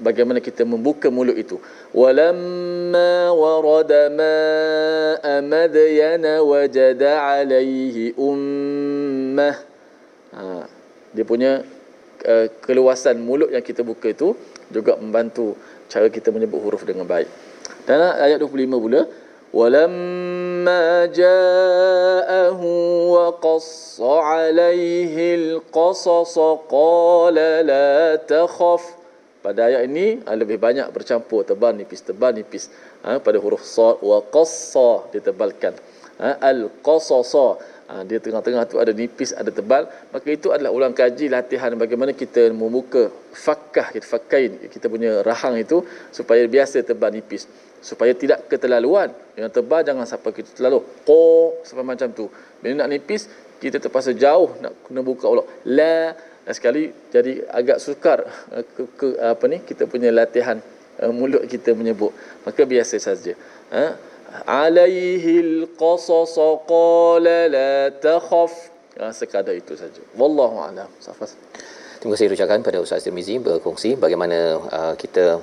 [0.00, 1.60] bagaimana kita membuka mulut itu.
[1.92, 4.36] Walamma warada ma
[5.20, 9.71] amadyana wajada alaihi ummah
[10.32, 10.64] ha,
[11.12, 11.62] dia punya
[12.24, 14.34] uh, keluasan mulut yang kita buka itu
[14.72, 15.54] juga membantu
[15.92, 17.28] cara kita menyebut huruf dengan baik.
[17.84, 19.00] Dan ayat 25 pula
[19.52, 22.70] walamma ja'ahu
[23.12, 26.36] wa qassa 'alayhi al-qasas
[26.72, 28.96] qala la takhaf
[29.44, 32.72] pada ayat ini ah, lebih banyak bercampur tebal nipis tebal nipis
[33.04, 35.76] ha, pada huruf sad wa qassa ditebalkan
[36.16, 37.60] ha, al-qasasa
[37.92, 39.84] Ha, dia tengah-tengah tu ada nipis ada tebal.
[39.84, 45.60] Maka itu adalah ulang kaji latihan bagaimana kita membuka fakkah kita fakkain kita punya rahang
[45.60, 47.44] itu supaya biasa tebal nipis.
[47.84, 49.12] Supaya tidak keterlaluan.
[49.36, 50.80] Yang tebal jangan sampai kita terlalu.
[51.04, 51.20] Ko
[51.68, 52.32] sampai macam tu.
[52.64, 53.28] Bila nak nipis
[53.60, 58.26] kita terpaksa jauh nak kena buka Allah la dan sekali jadi agak sukar
[58.56, 60.58] eh, ke, ke apa ni kita punya latihan
[60.98, 62.10] uh, mulut kita menyebut.
[62.48, 63.36] Maka biasa saja.
[63.70, 63.84] Ha?
[64.46, 68.52] Alaihi alqasas qala la takhaf
[68.96, 70.00] ya, sekadar itu saja.
[70.16, 70.88] Wallahu alam.
[72.02, 75.38] Terima kasih ucapkan pada Ustaz Tirmizi berkongsi bagaimana uh, kita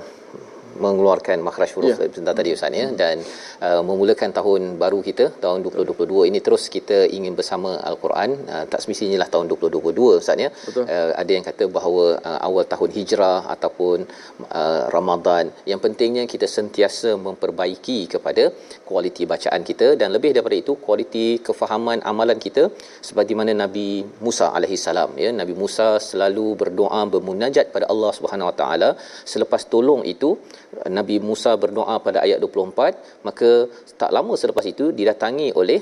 [0.86, 2.10] mengeluarkan makhraj huruf yeah.
[2.14, 2.88] sebentar tadi Ustaz ya.
[3.02, 3.18] Dan
[3.68, 8.30] uh, memulakan tahun baru kita tahun 2022 ini terus kita ingin bersama al-Quran.
[8.54, 10.50] Uh, tak semestinya lah tahun 2022 Ustaz ya.
[10.84, 13.98] Uh, ada yang kata bahawa uh, awal tahun hijrah ataupun
[14.60, 15.46] uh, Ramadan.
[15.72, 18.46] Yang pentingnya kita sentiasa memperbaiki kepada
[18.90, 22.64] kualiti bacaan kita dan lebih daripada itu kualiti kefahaman amalan kita
[23.08, 23.88] seperti mana Nabi
[24.26, 25.30] Musa alaihi salam ya.
[25.42, 28.90] Nabi Musa selalu berdoa bermunajat pada Allah Subhanahu Wa Taala.
[29.34, 30.30] Selepas tolong itu
[30.98, 33.50] Nabi Musa berdoa pada ayat 24 maka
[34.02, 35.82] tak lama selepas itu didatangi oleh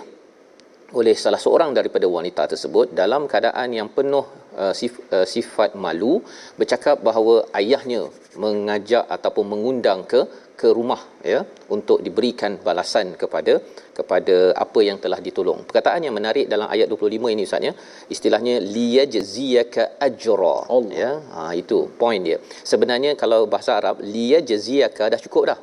[1.00, 4.24] oleh salah seorang daripada wanita tersebut dalam keadaan yang penuh
[4.64, 6.14] uh, sif, uh, sifat malu
[6.60, 8.02] bercakap bahawa ayahnya
[8.44, 10.22] mengajak ataupun mengundang ke
[10.60, 11.42] ke rumah ya
[11.76, 13.54] untuk diberikan balasan kepada
[14.00, 15.60] kepada apa yang telah ditolong.
[15.70, 17.74] Perkataan yang menarik dalam ayat 25 ini Ustaz ya,
[18.16, 20.58] istilahnya liyajziyaka ajra.
[21.04, 22.38] Ya, ha, itu point dia.
[22.72, 25.60] Sebenarnya kalau bahasa Arab liyajziyaka dah cukup dah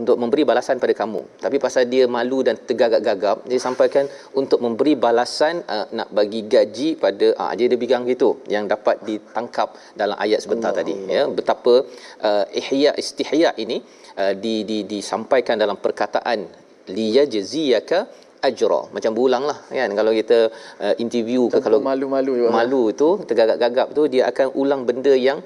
[0.00, 1.20] untuk memberi balasan pada kamu.
[1.44, 4.04] Tapi pasal dia malu dan tergagap-gagap, dia sampaikan
[4.40, 9.00] untuk memberi balasan uh, nak bagi gaji pada uh, dia dia bilang gitu yang dapat
[9.08, 11.16] ditangkap dalam ayat sebentar Allah, tadi Allah.
[11.16, 11.22] ya.
[11.38, 11.74] Betapa
[12.28, 13.80] uh, ihya istihya ini
[14.20, 16.65] uh, di, di disampaikan dalam perkataan
[16.98, 17.98] liyajziyaka
[18.48, 18.80] ajra.
[18.96, 19.90] Macam berulang lah kan?
[19.98, 20.38] Kalau kita
[20.84, 25.40] uh, interview ke kalau malu-malu malu tu tergagap-gagap tu dia akan ulang benda yang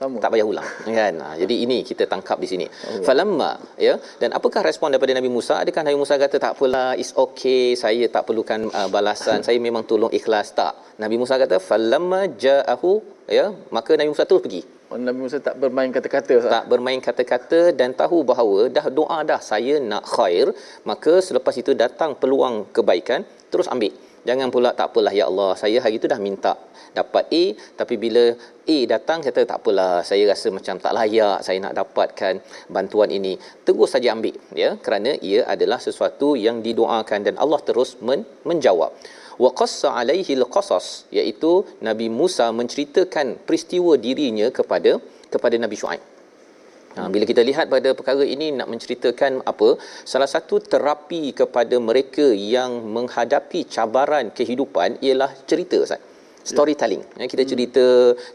[0.00, 0.16] sama.
[0.24, 1.14] tak payah ulang kan?
[1.22, 2.66] Ha, jadi ini kita tangkap di sini.
[2.88, 3.04] Oh.
[3.08, 3.50] falamma
[3.86, 3.94] ya?
[4.22, 5.54] Dan apakah respon daripada Nabi Musa?
[5.62, 9.84] Adakah Nabi Musa kata tak apalah is okay saya tak perlukan uh, balasan saya memang
[9.90, 10.56] tolong ikhlas.
[10.56, 10.96] Tak.
[11.04, 12.92] Nabi Musa kata falamma ja'ahu
[13.38, 13.52] ya?
[13.76, 18.26] Maka Nabi Musa terus pergi Nabi Musa tak bermain kata-kata tak bermain kata-kata dan tahu
[18.30, 20.50] bahawa dah doa dah saya nak khair
[20.82, 23.22] maka selepas itu datang peluang kebaikan
[23.52, 23.94] terus ambil.
[24.28, 26.52] Jangan pula tak apalah ya Allah saya hari itu dah minta
[26.98, 27.44] dapat A
[27.78, 28.34] tapi bila
[28.74, 32.42] A datang kata tak apalah saya rasa macam tak layak saya nak dapatkan
[32.74, 33.38] bantuan ini.
[33.62, 38.90] Terus saja ambil ya kerana ia adalah sesuatu yang didoakan dan Allah terus men- menjawab
[39.42, 40.86] wa qassa alaihi alqasas
[41.18, 41.52] iaitu
[41.88, 44.92] Nabi Musa menceritakan peristiwa dirinya kepada
[45.34, 46.02] kepada Nabi Shu'aib.
[46.96, 49.68] Ha, bila kita lihat pada perkara ini nak menceritakan apa?
[50.12, 56.02] Salah satu terapi kepada mereka yang menghadapi cabaran kehidupan ialah cerita Ustaz.
[56.50, 57.02] Storytelling.
[57.20, 57.84] Ya kita cerita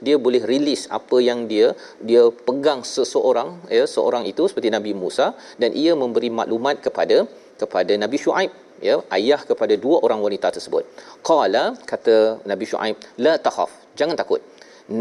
[0.05, 1.67] dia boleh release apa yang dia
[2.09, 5.27] dia pegang seseorang ya seorang itu seperti Nabi Musa
[5.61, 7.17] dan ia memberi maklumat kepada
[7.61, 8.51] kepada Nabi Shu'aib
[8.87, 10.83] ya ayah kepada dua orang wanita tersebut
[11.29, 12.15] qala kata
[12.51, 14.41] Nabi Shu'aib la takhaf jangan takut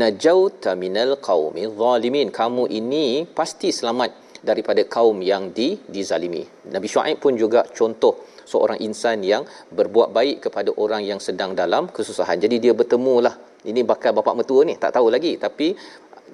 [0.03, 3.07] najauta minal qaumi zalimin kamu ini
[3.39, 4.11] pasti selamat
[4.51, 8.15] daripada kaum yang di dizalimi Nabi Shu'aib pun juga contoh
[8.53, 9.43] seorang insan yang
[9.79, 12.39] berbuat baik kepada orang yang sedang dalam kesusahan.
[12.45, 13.35] Jadi dia bertemulah.
[13.65, 15.41] Ini bakal bapak mertua ni, tak tahu lagi.
[15.41, 15.73] Tapi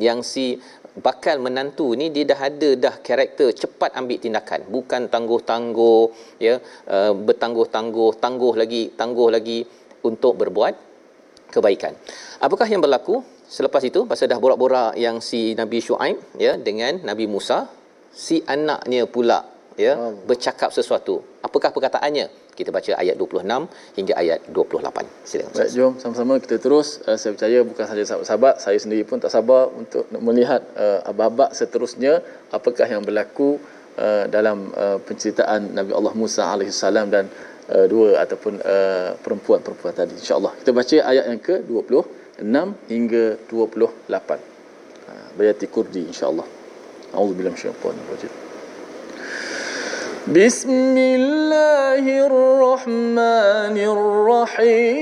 [0.02, 0.58] yang si
[0.98, 4.66] bakal menantu ni dia dah ada dah karakter cepat ambil tindakan.
[4.66, 6.02] Bukan tangguh-tangguh
[6.42, 6.58] ya
[6.90, 9.58] uh, bertangguh-tangguh tangguh lagi tangguh lagi
[10.02, 10.74] untuk berbuat
[11.54, 11.94] kebaikan.
[12.42, 14.06] Apakah yang berlaku selepas itu?
[14.10, 17.70] Pasal dah borak-borak yang si Nabi Shu'aib ya dengan Nabi Musa
[18.10, 19.46] si anaknya pula
[19.78, 19.94] ya
[20.26, 21.22] bercakap sesuatu.
[21.40, 26.88] Apakah perkataannya kita baca ayat 26 hingga ayat 28 silakan baik jom sama-sama kita terus.
[27.08, 31.50] Uh, saya percaya bukan sahaja sahabat-sahabat saya sendiri pun tak sabar untuk melihat uh, abad-abad
[31.56, 32.20] seterusnya
[32.52, 33.56] apakah yang berlaku
[33.98, 37.24] uh, dalam uh, penceritaan Nabi Allah Musa alaihissalam dan
[37.72, 40.14] uh, dua ataupun uh, perempuan-perempuan tadi.
[40.18, 40.52] Insyaallah.
[40.60, 46.46] Kita baca ayat yang ke 26 hingga 28 uh, bayati kurdi insyaallah.
[47.10, 48.39] A'udzubillahi minasyaitanir rajim
[50.28, 54.96] بسم الله الرحمن الرحيم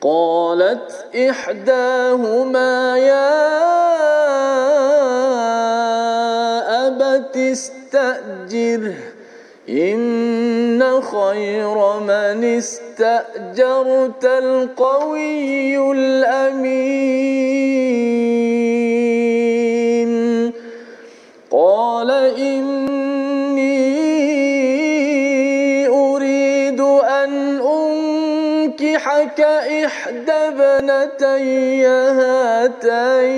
[0.00, 3.30] قالت إحداهما يا
[6.86, 8.94] أبت استأجره
[9.68, 17.24] إن خير من استأجرت القوي الأمين
[21.54, 23.78] قال إني
[25.88, 33.34] أريد أن أنكحك إحدى ابنتي هاتين.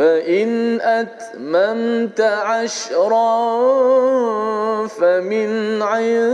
[0.00, 3.36] فإن أتممت عشرا
[4.86, 6.28] فمن عندك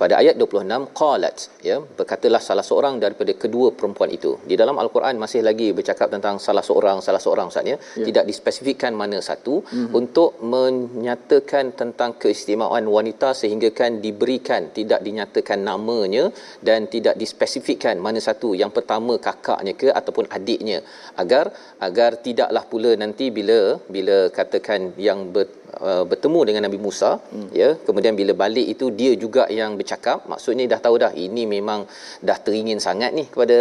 [0.00, 1.36] pada ayat 26 qalat
[1.68, 4.32] ya berkatalah salah seorang daripada kedua perempuan itu.
[4.50, 8.06] Di dalam al-Quran masih lagi bercakap tentang salah seorang salah seorang Ustaz ya, ya.
[8.08, 9.94] tidak dispesifikkan mana satu mm-hmm.
[10.00, 16.26] untuk menyatakan tentang keistimewaan wanita sehingga kan diberikan tidak dinyatakan namanya
[16.66, 18.58] dan tidak dispesifikkan mana satu.
[18.58, 20.80] Yang pertama kakaknya ke ataupun adiknya
[21.22, 21.44] agar
[21.86, 23.58] agar tidaklah pula nanti bila
[23.96, 25.46] bila katakan yang ber,
[25.88, 27.48] uh, bertemu dengan Nabi Musa hmm.
[27.60, 30.18] ya kemudian bila balik itu dia juga yang bercakap.
[30.32, 31.82] Maksudnya dah tahu dah ini memang
[32.28, 33.58] dah teringin sangat ni kepada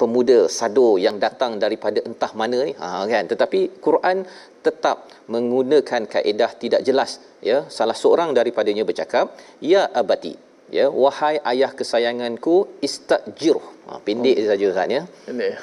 [0.00, 2.72] pemuda sado yang datang daripada entah mana ni.
[2.82, 3.24] Ha kan?
[3.32, 4.18] Tetapi Quran
[4.66, 4.96] tetap
[5.34, 7.10] menggunakan kaedah tidak jelas
[7.50, 7.58] ya.
[7.76, 9.36] Salah seorang daripadanya bercakap
[9.72, 10.34] ya abati
[10.76, 12.54] ya wahai ayah kesayanganku
[12.86, 13.56] istajir
[13.88, 14.46] ha, pendek oh.
[14.50, 15.02] saja Ustaz ya.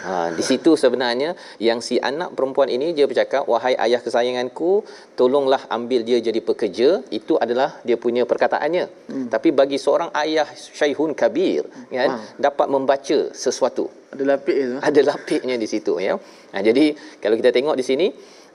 [0.05, 1.29] Ha, di situ sebenarnya
[1.67, 4.71] yang si anak perempuan ini dia bercakap wahai ayah kesayanganku
[5.19, 6.89] tolonglah ambil dia jadi pekerja.
[7.19, 8.85] Itu adalah dia punya perkataannya.
[9.11, 9.27] Hmm.
[9.33, 10.47] tapi bagi seorang ayah
[10.77, 12.17] syaihun kabir kan ha.
[12.45, 13.85] dapat membaca sesuatu.
[14.11, 16.13] Ada lapik itu ada lapiknya di situ ya.
[16.51, 16.85] Ha, jadi
[17.23, 18.07] kalau kita tengok di sini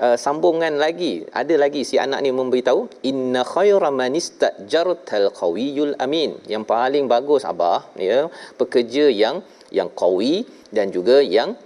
[0.05, 6.37] uh, sambungan lagi ada lagi si anak ni memberitahu inna khayra man istajartal qawiyul amin.
[6.53, 8.19] Yang paling bagus abah ya
[8.61, 9.41] pekerja yang
[9.79, 11.57] yang qawi dan juga yang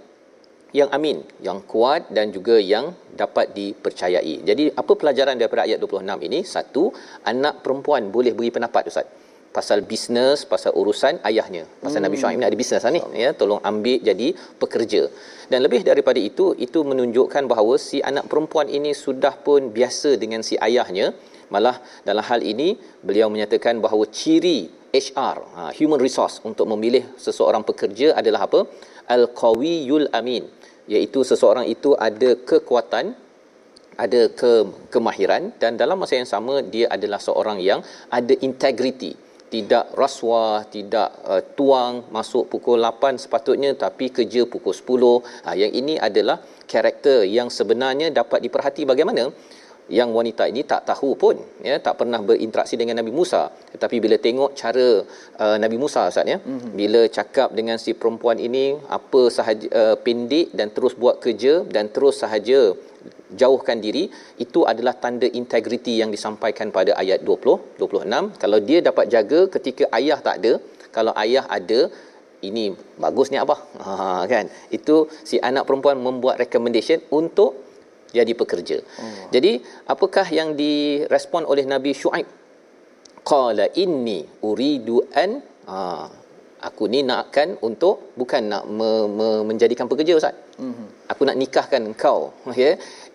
[0.71, 4.35] yang amin yang kuat dan juga yang dapat dipercayai.
[4.47, 6.39] Jadi apa pelajaran daripada ayat 26 ini?
[6.47, 6.95] Satu,
[7.27, 9.07] anak perempuan boleh beri pendapat ustaz.
[9.57, 12.05] pasal bisnes pasal urusan ayahnya pasal hmm.
[12.07, 14.27] Nabi Syuaib ni ada bisnes lah ni ya tolong ambil jadi
[14.61, 15.01] pekerja
[15.51, 20.41] dan lebih daripada itu itu menunjukkan bahawa si anak perempuan ini sudah pun biasa dengan
[20.49, 21.11] si ayahnya
[21.53, 21.75] malah
[22.07, 24.59] dalam hal ini beliau menyatakan bahawa ciri
[24.91, 28.67] HR ha, human resource untuk memilih seseorang pekerja adalah apa?
[29.15, 30.43] Al-qawiyul amin
[30.91, 33.15] iaitu seseorang itu ada kekuatan
[33.99, 34.51] ada ke
[34.93, 37.79] kemahiran dan dalam masa yang sama dia adalah seorang yang
[38.19, 39.13] ada integriti.
[39.51, 45.71] Tidak rasuah tidak uh, tuang masuk pukul 8 sepatutnya tapi kerja pukul 10 ha, yang
[45.75, 46.39] ini adalah
[46.71, 49.27] karakter yang sebenarnya dapat diperhati bagaimana
[49.99, 51.35] yang wanita ini tak tahu pun
[51.69, 53.41] ya tak pernah berinteraksi dengan Nabi Musa.
[53.73, 54.87] Tetapi bila tengok cara
[55.43, 56.71] uh, Nabi Musa Ustaz ya mm-hmm.
[56.81, 58.65] bila cakap dengan si perempuan ini
[58.97, 62.61] apa sahaja uh, pendek dan terus buat kerja dan terus sahaja
[63.41, 64.03] jauhkan diri
[64.45, 69.83] itu adalah tanda integriti yang disampaikan pada ayat 20 26 kalau dia dapat jaga ketika
[69.99, 70.53] ayah tak ada
[70.95, 71.81] kalau ayah ada
[72.49, 72.65] ini
[73.03, 74.45] bagus ni apa ha kan?
[74.77, 74.95] Itu
[75.29, 77.51] si anak perempuan membuat recommendation untuk
[78.17, 78.77] jadi pekerja.
[78.83, 79.27] Oh.
[79.35, 79.51] Jadi
[79.93, 82.27] apakah yang direspon oleh Nabi Shu'aib?
[83.31, 85.31] Qala inni uridu an
[85.69, 86.09] ha,
[86.67, 90.35] aku ni nakkan untuk bukan nak me, me, menjadikan pekerja ustaz.
[90.61, 90.87] Mm-hmm.
[91.11, 92.19] Aku nak nikahkan engkau
[92.61, 92.71] ya.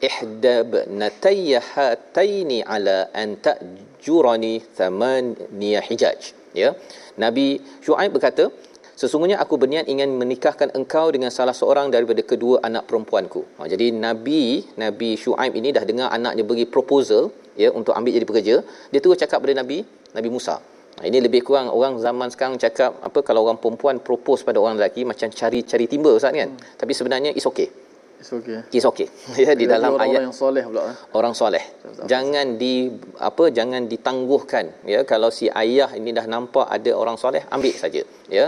[0.09, 6.21] Ihdab natayya hataini ala an ta'jurani thamaniya hijaj.
[6.63, 6.71] Ya.
[7.25, 7.47] Nabi
[7.85, 8.45] Shu'aib berkata,
[8.97, 13.45] Sesungguhnya aku berniat ingin menikahkan engkau dengan salah seorang daripada kedua anak perempuanku.
[13.61, 17.29] Ha, jadi Nabi Nabi Shu'aib ini dah dengar anaknya bagi proposal
[17.61, 18.55] ya untuk ambil jadi pekerja.
[18.89, 19.85] Dia terus cakap pada Nabi
[20.17, 20.57] Nabi Musa.
[20.97, 24.81] Ha, ini lebih kurang orang zaman sekarang cakap apa kalau orang perempuan propose pada orang
[24.81, 26.57] lelaki macam cari-cari timba Ustaz kan.
[26.57, 26.61] Hmm.
[26.81, 27.69] Tapi sebenarnya is okay.
[28.21, 28.59] It's okay.
[28.77, 29.09] It's okay.
[29.45, 30.83] ya di dalam orang ayat orang yang soleh pula.
[30.91, 30.97] Eh?
[31.19, 31.65] Orang soleh.
[32.13, 32.75] Jangan di
[33.29, 38.03] apa jangan ditangguhkan ya kalau si ayah ini dah nampak ada orang soleh ambil saja
[38.37, 38.45] ya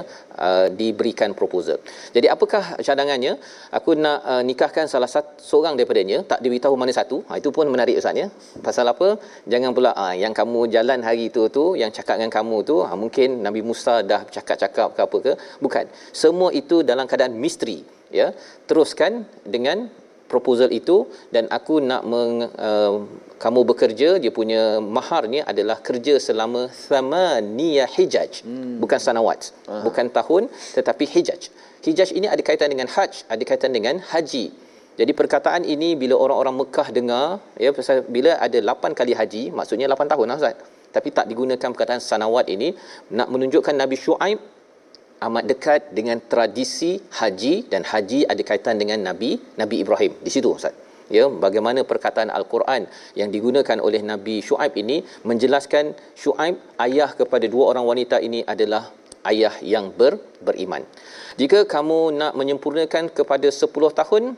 [0.46, 1.78] uh, diberikan proposal.
[2.16, 3.32] Jadi apakah cadangannya?
[3.78, 7.20] Aku nak uh, nikahkan salah satu seorang daripadanya tak diberitahu mana satu.
[7.28, 8.26] Ha, itu pun menarik ustaz ya.
[8.64, 9.20] Pasal apa?
[9.52, 12.96] Jangan pula uh, yang kamu jalan hari itu tu yang cakap dengan kamu tu uh,
[13.02, 15.32] mungkin Nabi Musa dah cakap-cakap ke apa ke?
[15.64, 15.84] Bukan.
[16.24, 18.32] Semua itu dalam keadaan misteri ya
[18.68, 19.88] teruskan dengan
[20.28, 22.94] proposal itu dan aku nak meng, uh,
[23.42, 24.62] kamu bekerja dia punya
[24.96, 28.76] maharnya adalah kerja selama thamaniya hijaj hmm.
[28.82, 29.82] bukan sanawat Aha.
[29.86, 31.48] bukan tahun tetapi hijaj
[31.86, 34.52] hijaj ini ada kaitan dengan haj ada kaitan dengan haji
[35.00, 37.26] jadi perkataan ini bila orang-orang Mekah dengar
[37.64, 40.58] ya pasal bila ada 8 kali haji maksudnya 8 tahun lah Ustaz
[40.96, 42.68] tapi tak digunakan perkataan sanawat ini
[43.18, 44.38] nak menunjukkan Nabi Shu'aib
[45.26, 50.12] amat dekat dengan tradisi haji dan haji ada kaitan dengan Nabi Nabi Ibrahim.
[50.26, 50.74] Di situ Ustaz.
[51.16, 52.84] Ya, bagaimana perkataan Al-Quran
[53.16, 58.92] yang digunakan oleh Nabi Shu'aib ini menjelaskan Shu'aib ayah kepada dua orang wanita ini adalah
[59.32, 60.84] ayah yang ber, beriman.
[61.40, 64.36] Jika kamu nak menyempurnakan kepada 10 tahun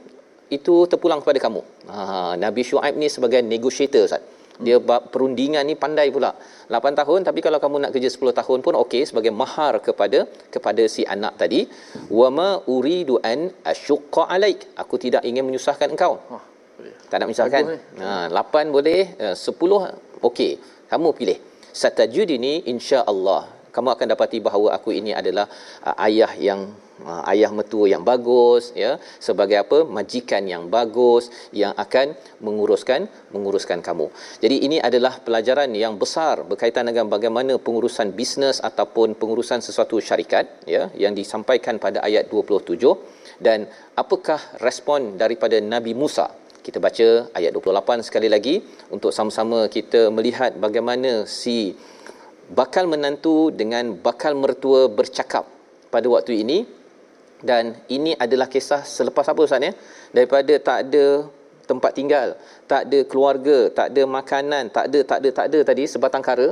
[0.56, 1.62] itu terpulang kepada kamu.
[1.90, 4.22] Ha, Nabi Shu'aib ni sebagai negotiator Ustaz
[4.66, 4.76] dia
[5.12, 6.30] perundingan ni pandai pula.
[6.70, 10.18] 8 tahun tapi kalau kamu nak kerja 10 tahun pun okey sebagai mahar kepada
[10.54, 11.60] kepada si anak tadi.
[12.20, 14.60] Wama uridu an asyqa alaik.
[14.82, 16.12] Aku tidak ingin menyusahkan engkau.
[16.34, 16.42] Oh,
[17.10, 17.64] tak nak menyusahkan?
[18.02, 19.00] Ha 8 boleh
[19.36, 19.38] 10
[19.78, 19.84] uh,
[20.28, 20.52] okey.
[20.90, 21.38] Kamu pilih.
[21.70, 25.46] Satajudini insya-Allah kamu akan dapati bahawa aku ini adalah
[25.88, 26.60] uh, ayah yang
[27.10, 28.92] uh, ayah mertua yang bagus ya.
[29.26, 29.78] Sebagai apa?
[29.98, 31.30] Majikan yang bagus
[31.62, 32.16] yang akan
[32.46, 34.06] menguruskan menguruskan kamu.
[34.42, 40.46] Jadi ini adalah pelajaran yang besar berkaitan dengan bagaimana pengurusan bisnes ataupun pengurusan sesuatu syarikat
[40.74, 42.76] ya yang disampaikan pada ayat 27
[43.40, 43.64] dan
[43.96, 46.28] apakah respon daripada Nabi Musa?
[46.60, 47.08] Kita baca
[47.38, 48.60] ayat 28 sekali lagi.
[48.94, 51.72] Untuk sama-sama kita melihat bagaimana si
[52.50, 55.46] bakal menantu dengan bakal mertua bercakap
[55.94, 56.58] pada waktu ini.
[57.40, 59.72] Dan ini adalah kisah selepas apa Ustaz ya?
[60.12, 61.24] Daripada tak ada
[61.70, 62.34] tempat tinggal
[62.66, 66.48] tak ada keluarga tak ada makanan tak ada tak ada tak ada tadi sebatang kara.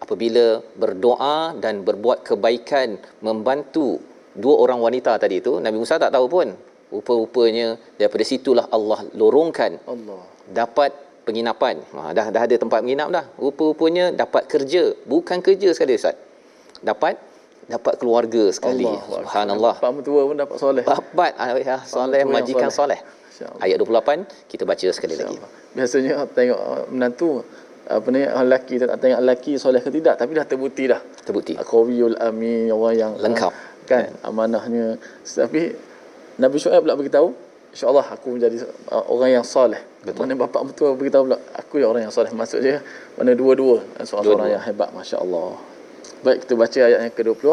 [0.00, 0.46] Apabila
[0.80, 4.00] berdoa dan berbuat kebaikan membantu
[4.34, 6.48] dua orang wanita tadi itu Nabi Musa tak tahu pun.
[6.94, 9.78] Rupa-rupanya daripada situlah Allah lorongkan.
[9.92, 10.22] Allah.
[10.60, 10.90] Dapat
[11.24, 11.80] penginapan.
[11.96, 13.24] Ha, dah dah ada tempat menginap dah.
[13.40, 14.92] Rupa-rupanya dapat kerja.
[15.08, 16.16] Bukan kerja sekali Ustaz.
[16.84, 17.16] Dapat
[17.64, 18.84] dapat keluarga sekali.
[18.84, 19.74] Allah, subhanallah.
[19.80, 20.84] Bapak mertua pun dapat soleh.
[20.84, 23.00] Bapak ayah soleh majikan soleh.
[23.58, 25.34] ayat 28 kita baca sekali lagi.
[25.74, 26.60] Biasanya tengok
[26.94, 27.42] menantu
[27.84, 31.00] apa ni lelaki tak tengok lelaki soleh ke tidak tapi dah terbukti dah.
[31.26, 31.58] Terbukti.
[31.58, 33.52] Qawiyul amin orang yang lengkap.
[33.84, 34.10] kan ya.
[34.24, 34.96] amanahnya.
[35.26, 35.74] Tapi
[36.40, 37.36] Nabi Syuaib pula beritahu
[37.74, 38.62] insyaallah aku menjadi
[38.94, 40.30] uh, orang yang soleh Betul.
[40.30, 42.78] mana bapak mertua beritahu pula aku yang orang yang soleh maksud dia
[43.18, 45.74] mana dua-dua seorang-seorang yang hebat masya-Allah
[46.24, 47.52] Baik kita baca ayat yang ke-20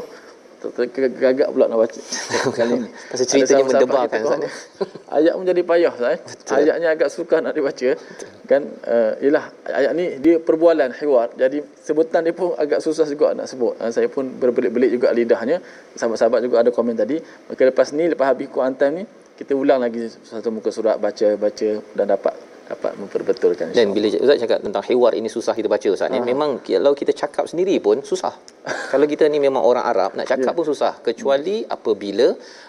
[0.61, 1.99] Gagak pula nak baca
[2.61, 2.89] kali ni.
[3.09, 4.69] Pasal ceritanya mendebarkan Ustaz.
[5.09, 6.13] Ayat menjadi payah Ustaz.
[6.13, 6.19] Eh?
[6.53, 7.97] Ayatnya agak sukar nak dibaca.
[8.45, 11.33] Kan uh, ialah ayat ni dia perbualan hiwar.
[11.33, 13.73] Jadi sebutan dia pun agak susah juga nak sebut.
[13.81, 15.65] Uh, saya pun berbelit-belit juga lidahnya.
[15.97, 17.17] Sahabat-sahabat juga ada komen tadi.
[17.49, 19.03] Maka lepas ni lepas habis Quran time ni
[19.41, 22.35] kita ulang lagi satu muka surat baca baca dan dapat
[22.71, 26.25] dapat memperbetulkan dan bila Ustaz cakap tentang hiwar ini susah kita baca Ustaz ni ha.
[26.31, 28.33] memang kalau kita cakap sendiri pun susah
[28.93, 30.57] kalau kita ni memang orang Arab nak cakap yeah.
[30.57, 31.73] pun susah kecuali hmm.
[31.75, 32.27] apabila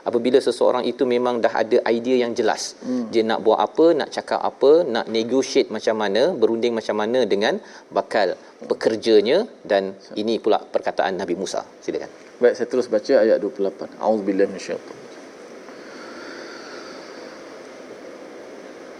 [0.08, 3.04] apabila seseorang itu memang dah ada idea yang jelas hmm.
[3.12, 7.60] dia nak buat apa nak cakap apa nak negotiate macam mana berunding macam mana dengan
[7.98, 8.32] bakal
[8.72, 9.38] pekerjanya
[9.72, 9.92] dan
[10.22, 12.10] ini pula perkataan Nabi Musa silakan
[12.42, 15.11] baik saya terus baca ayat 28 auzubillahi minasyaitanir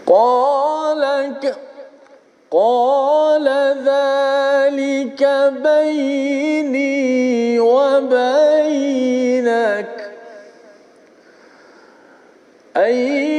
[0.05, 1.03] قال
[2.51, 3.47] قال
[3.85, 5.23] ذلك
[5.63, 8.83] بيني وبينك.
[12.77, 13.32] أيما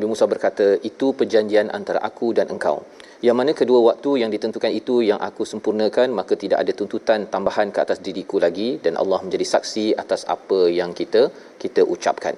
[0.00, 2.76] Nabi Musa berkata itu perjanjian antara aku dan engkau.
[3.26, 7.68] Yang mana kedua waktu yang ditentukan itu yang aku sempurnakan maka tidak ada tuntutan tambahan
[7.74, 11.22] ke atas diriku lagi dan Allah menjadi saksi atas apa yang kita
[11.62, 12.32] kita ucapkan.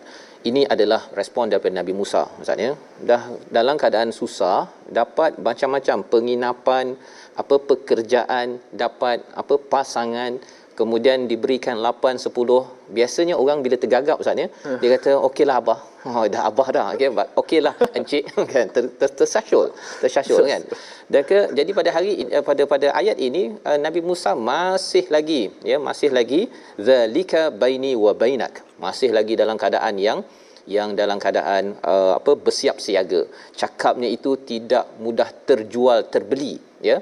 [0.49, 2.75] Ini adalah respon daripada Nabi Musa maksudnya
[3.11, 3.23] dah
[3.59, 4.59] dalam keadaan susah
[4.99, 6.87] dapat macam-macam penginapan
[7.43, 10.43] apa pekerjaan dapat apa pasangan
[10.81, 14.79] kemudian diberikan 8 10 biasanya orang bila tergagap ustaz ya hmm.
[14.83, 15.79] dia kata okeylah abah
[16.09, 16.87] oh dah abah dah.
[16.95, 17.09] Okey
[17.41, 18.25] okeylah encik.
[18.53, 19.71] Kan ter, ter, tersasyul
[20.03, 20.63] tersasyul kan.
[21.13, 25.43] Dan ke jadi pada hari eh, pada pada ayat ini uh, Nabi Musa masih lagi
[25.71, 26.41] ya masih lagi
[26.89, 28.65] zalika baini wa bainak.
[28.85, 30.21] Masih lagi dalam keadaan yang
[30.77, 33.23] yang dalam keadaan uh, apa bersiap siaga.
[33.61, 36.97] Cakapnya itu tidak mudah terjual terbeli ya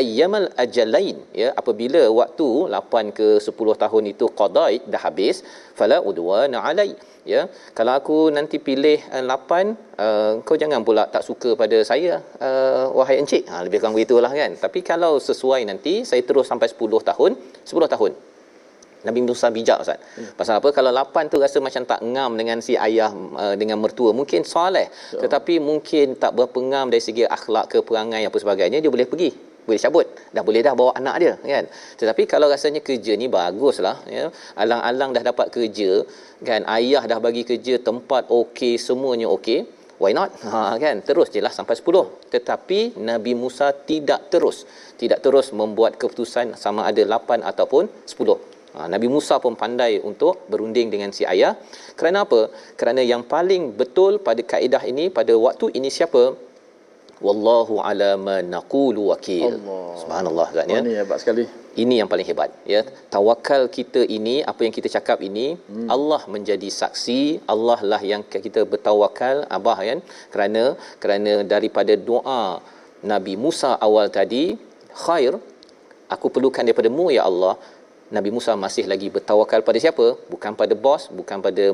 [0.00, 5.38] ayyamal ajalain ya apabila waktu 8 ke 10 tahun itu qadait dah habis
[5.78, 6.90] fala udwana alai
[7.32, 7.40] ya.
[7.78, 9.26] Kalau aku nanti pilih uh, 8
[10.04, 13.44] uh, kau jangan pula tak suka pada saya uh, wahai encik.
[13.50, 14.54] Ha lebih kurang begitulah kan.
[14.64, 17.32] Tapi kalau sesuai nanti saya terus sampai 10 tahun
[17.72, 18.12] 10 tahun
[19.06, 19.98] Nabi Musa bijak Ustaz.
[20.18, 20.34] Hmm.
[20.34, 20.68] Pasal apa?
[20.74, 24.90] Kalau lapan tu rasa macam tak ngam dengan si ayah uh, dengan mertua, mungkin soleh.
[25.14, 25.22] So.
[25.22, 29.30] Tetapi mungkin tak berapa ngam dari segi akhlak ke perangai apa sebagainya, dia boleh pergi.
[29.66, 30.06] Boleh cabut.
[30.30, 31.34] Dah boleh dah bawa anak dia.
[31.42, 31.64] kan?
[31.98, 33.98] Tetapi kalau rasanya kerja ni baguslah.
[34.06, 34.30] Ya?
[34.54, 36.06] Alang-alang dah dapat kerja.
[36.46, 36.62] kan?
[36.70, 39.66] Ayah dah bagi kerja, tempat okey, semuanya okey.
[39.98, 40.30] Why not?
[40.52, 41.02] Ha, kan?
[41.02, 42.30] Terus je lah sampai 10.
[42.30, 44.62] Tetapi Nabi Musa tidak terus.
[44.94, 48.55] Tidak terus membuat keputusan sama ada 8 ataupun 10.
[48.76, 51.52] Ha, Nabi Musa pun pandai untuk berunding dengan si ayah.
[51.98, 52.40] Kerana apa?
[52.80, 56.24] Kerana yang paling betul pada kaedah ini, pada waktu ini siapa?
[57.26, 59.56] Wallahu ala ma naqulu wakil.
[60.00, 60.80] Subhanallah Zat ya.
[60.84, 61.44] Ini hebat sekali.
[61.82, 62.80] Ini yang paling hebat ya.
[63.14, 65.88] Tawakal kita ini, apa yang kita cakap ini, hmm.
[65.96, 67.20] Allah menjadi saksi,
[67.54, 70.00] Allah lah yang kita bertawakal abah kan.
[70.32, 70.62] Kerana
[71.02, 72.60] kerana daripada doa
[73.12, 74.44] Nabi Musa awal tadi,
[75.04, 75.32] khair
[76.14, 77.54] aku perlukan daripada-Mu ya Allah
[78.06, 80.14] Nabi Musa masih lagi bertawakal pada siapa?
[80.30, 81.64] Bukan pada bos, bukan pada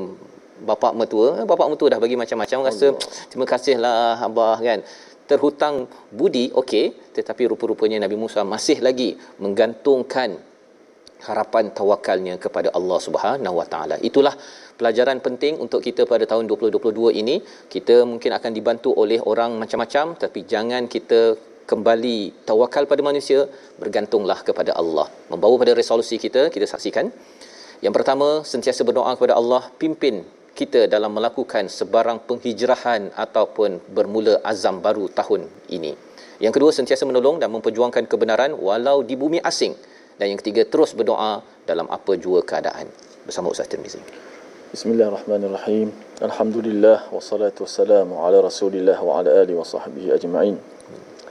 [0.64, 1.44] bapa mertua.
[1.44, 2.96] Bapa mertua dah bagi macam-macam rasa
[3.28, 4.80] terima kasihlah abah kan.
[5.28, 10.40] Terhutang budi okey, tetapi rupa-rupanya Nabi Musa masih lagi menggantungkan
[11.28, 13.96] harapan tawakalnya kepada Allah Subhanahu Wa Taala.
[14.02, 14.34] Itulah
[14.80, 17.36] pelajaran penting untuk kita pada tahun 2022 ini.
[17.74, 23.46] Kita mungkin akan dibantu oleh orang macam-macam tapi jangan kita kembali tawakal pada manusia
[23.82, 25.06] bergantunglah kepada Allah.
[25.32, 27.08] Membawa pada resolusi kita kita saksikan.
[27.84, 34.84] Yang pertama sentiasa berdoa kepada Allah pimpin kita dalam melakukan sebarang penghijrahan ataupun bermula azam
[34.84, 35.92] baru tahun ini.
[36.44, 39.72] Yang kedua sentiasa menolong dan memperjuangkan kebenaran walau di bumi asing.
[40.20, 42.86] Dan yang ketiga terus berdoa dalam apa jua keadaan.
[43.24, 44.02] Bersama Ustaz Tirmizi.
[44.72, 45.88] Bismillahirrahmanirrahim.
[46.20, 50.56] Alhamdulillah wassalatu wassalamu ala Rasulillah wa ala alihi wa sahbihi ajma'in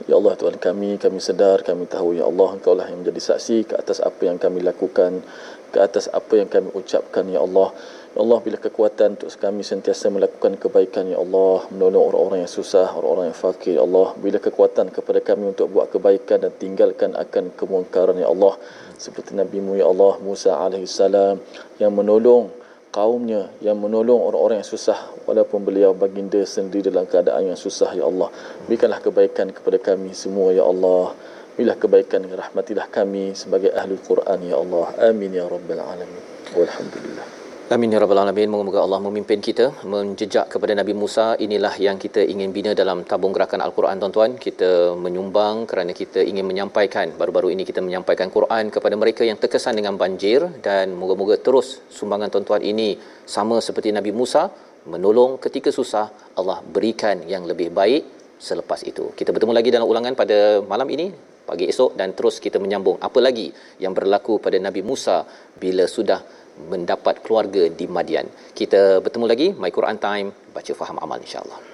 [0.08, 3.68] Ya Allah Tuhan kami, kami sedar, kami tahu Ya Allah Engkau lah yang menjadi saksi
[3.68, 5.20] ke atas apa yang kami lakukan,
[5.68, 7.76] ke atas apa yang kami ucapkan Ya Allah.
[8.16, 12.88] Ya Allah bila kekuatan untuk kami sentiasa melakukan kebaikan Ya Allah, menolong orang-orang yang susah,
[12.88, 14.16] orang-orang yang fakir Ya Allah.
[14.16, 18.56] Bila kekuatan kepada kami untuk buat kebaikan dan tinggalkan akan kemungkaran Ya Allah.
[18.96, 21.36] Seperti Nabi-Mu Ya Allah Musa alaihissalam
[21.76, 22.48] yang menolong
[22.92, 28.04] kaumnya yang menolong orang-orang yang susah walaupun beliau baginda sendiri dalam keadaan yang susah ya
[28.04, 28.28] Allah.
[28.68, 31.16] Berikanlah kebaikan kepada kami semua ya Allah.
[31.56, 34.86] Berilah kebaikan rahmatilah kami sebagai ahli Quran ya Allah.
[35.08, 36.22] Amin ya rabbal alamin.
[36.52, 38.50] Walhamdulillah Amin ya rabbal alamin.
[38.50, 41.38] Moga-moga Allah memimpin kita menjejak kepada Nabi Musa.
[41.38, 44.34] Inilah yang kita ingin bina dalam tabung gerakan Al-Quran tuan-tuan.
[44.34, 49.78] Kita menyumbang kerana kita ingin menyampaikan baru-baru ini kita menyampaikan Quran kepada mereka yang terkesan
[49.78, 52.98] dengan banjir dan moga-moga terus sumbangan tuan-tuan ini
[53.30, 54.50] sama seperti Nabi Musa
[54.90, 58.02] menolong ketika susah Allah berikan yang lebih baik
[58.42, 59.14] selepas itu.
[59.14, 63.18] Kita bertemu lagi dalam ulangan pada malam ini pagi esok dan terus kita menyambung apa
[63.18, 63.50] lagi
[63.82, 65.26] yang berlaku pada Nabi Musa
[65.58, 68.28] bila sudah mendapat keluarga di Madian.
[68.52, 71.71] Kita bertemu lagi My Quran Time baca faham amal insya-Allah.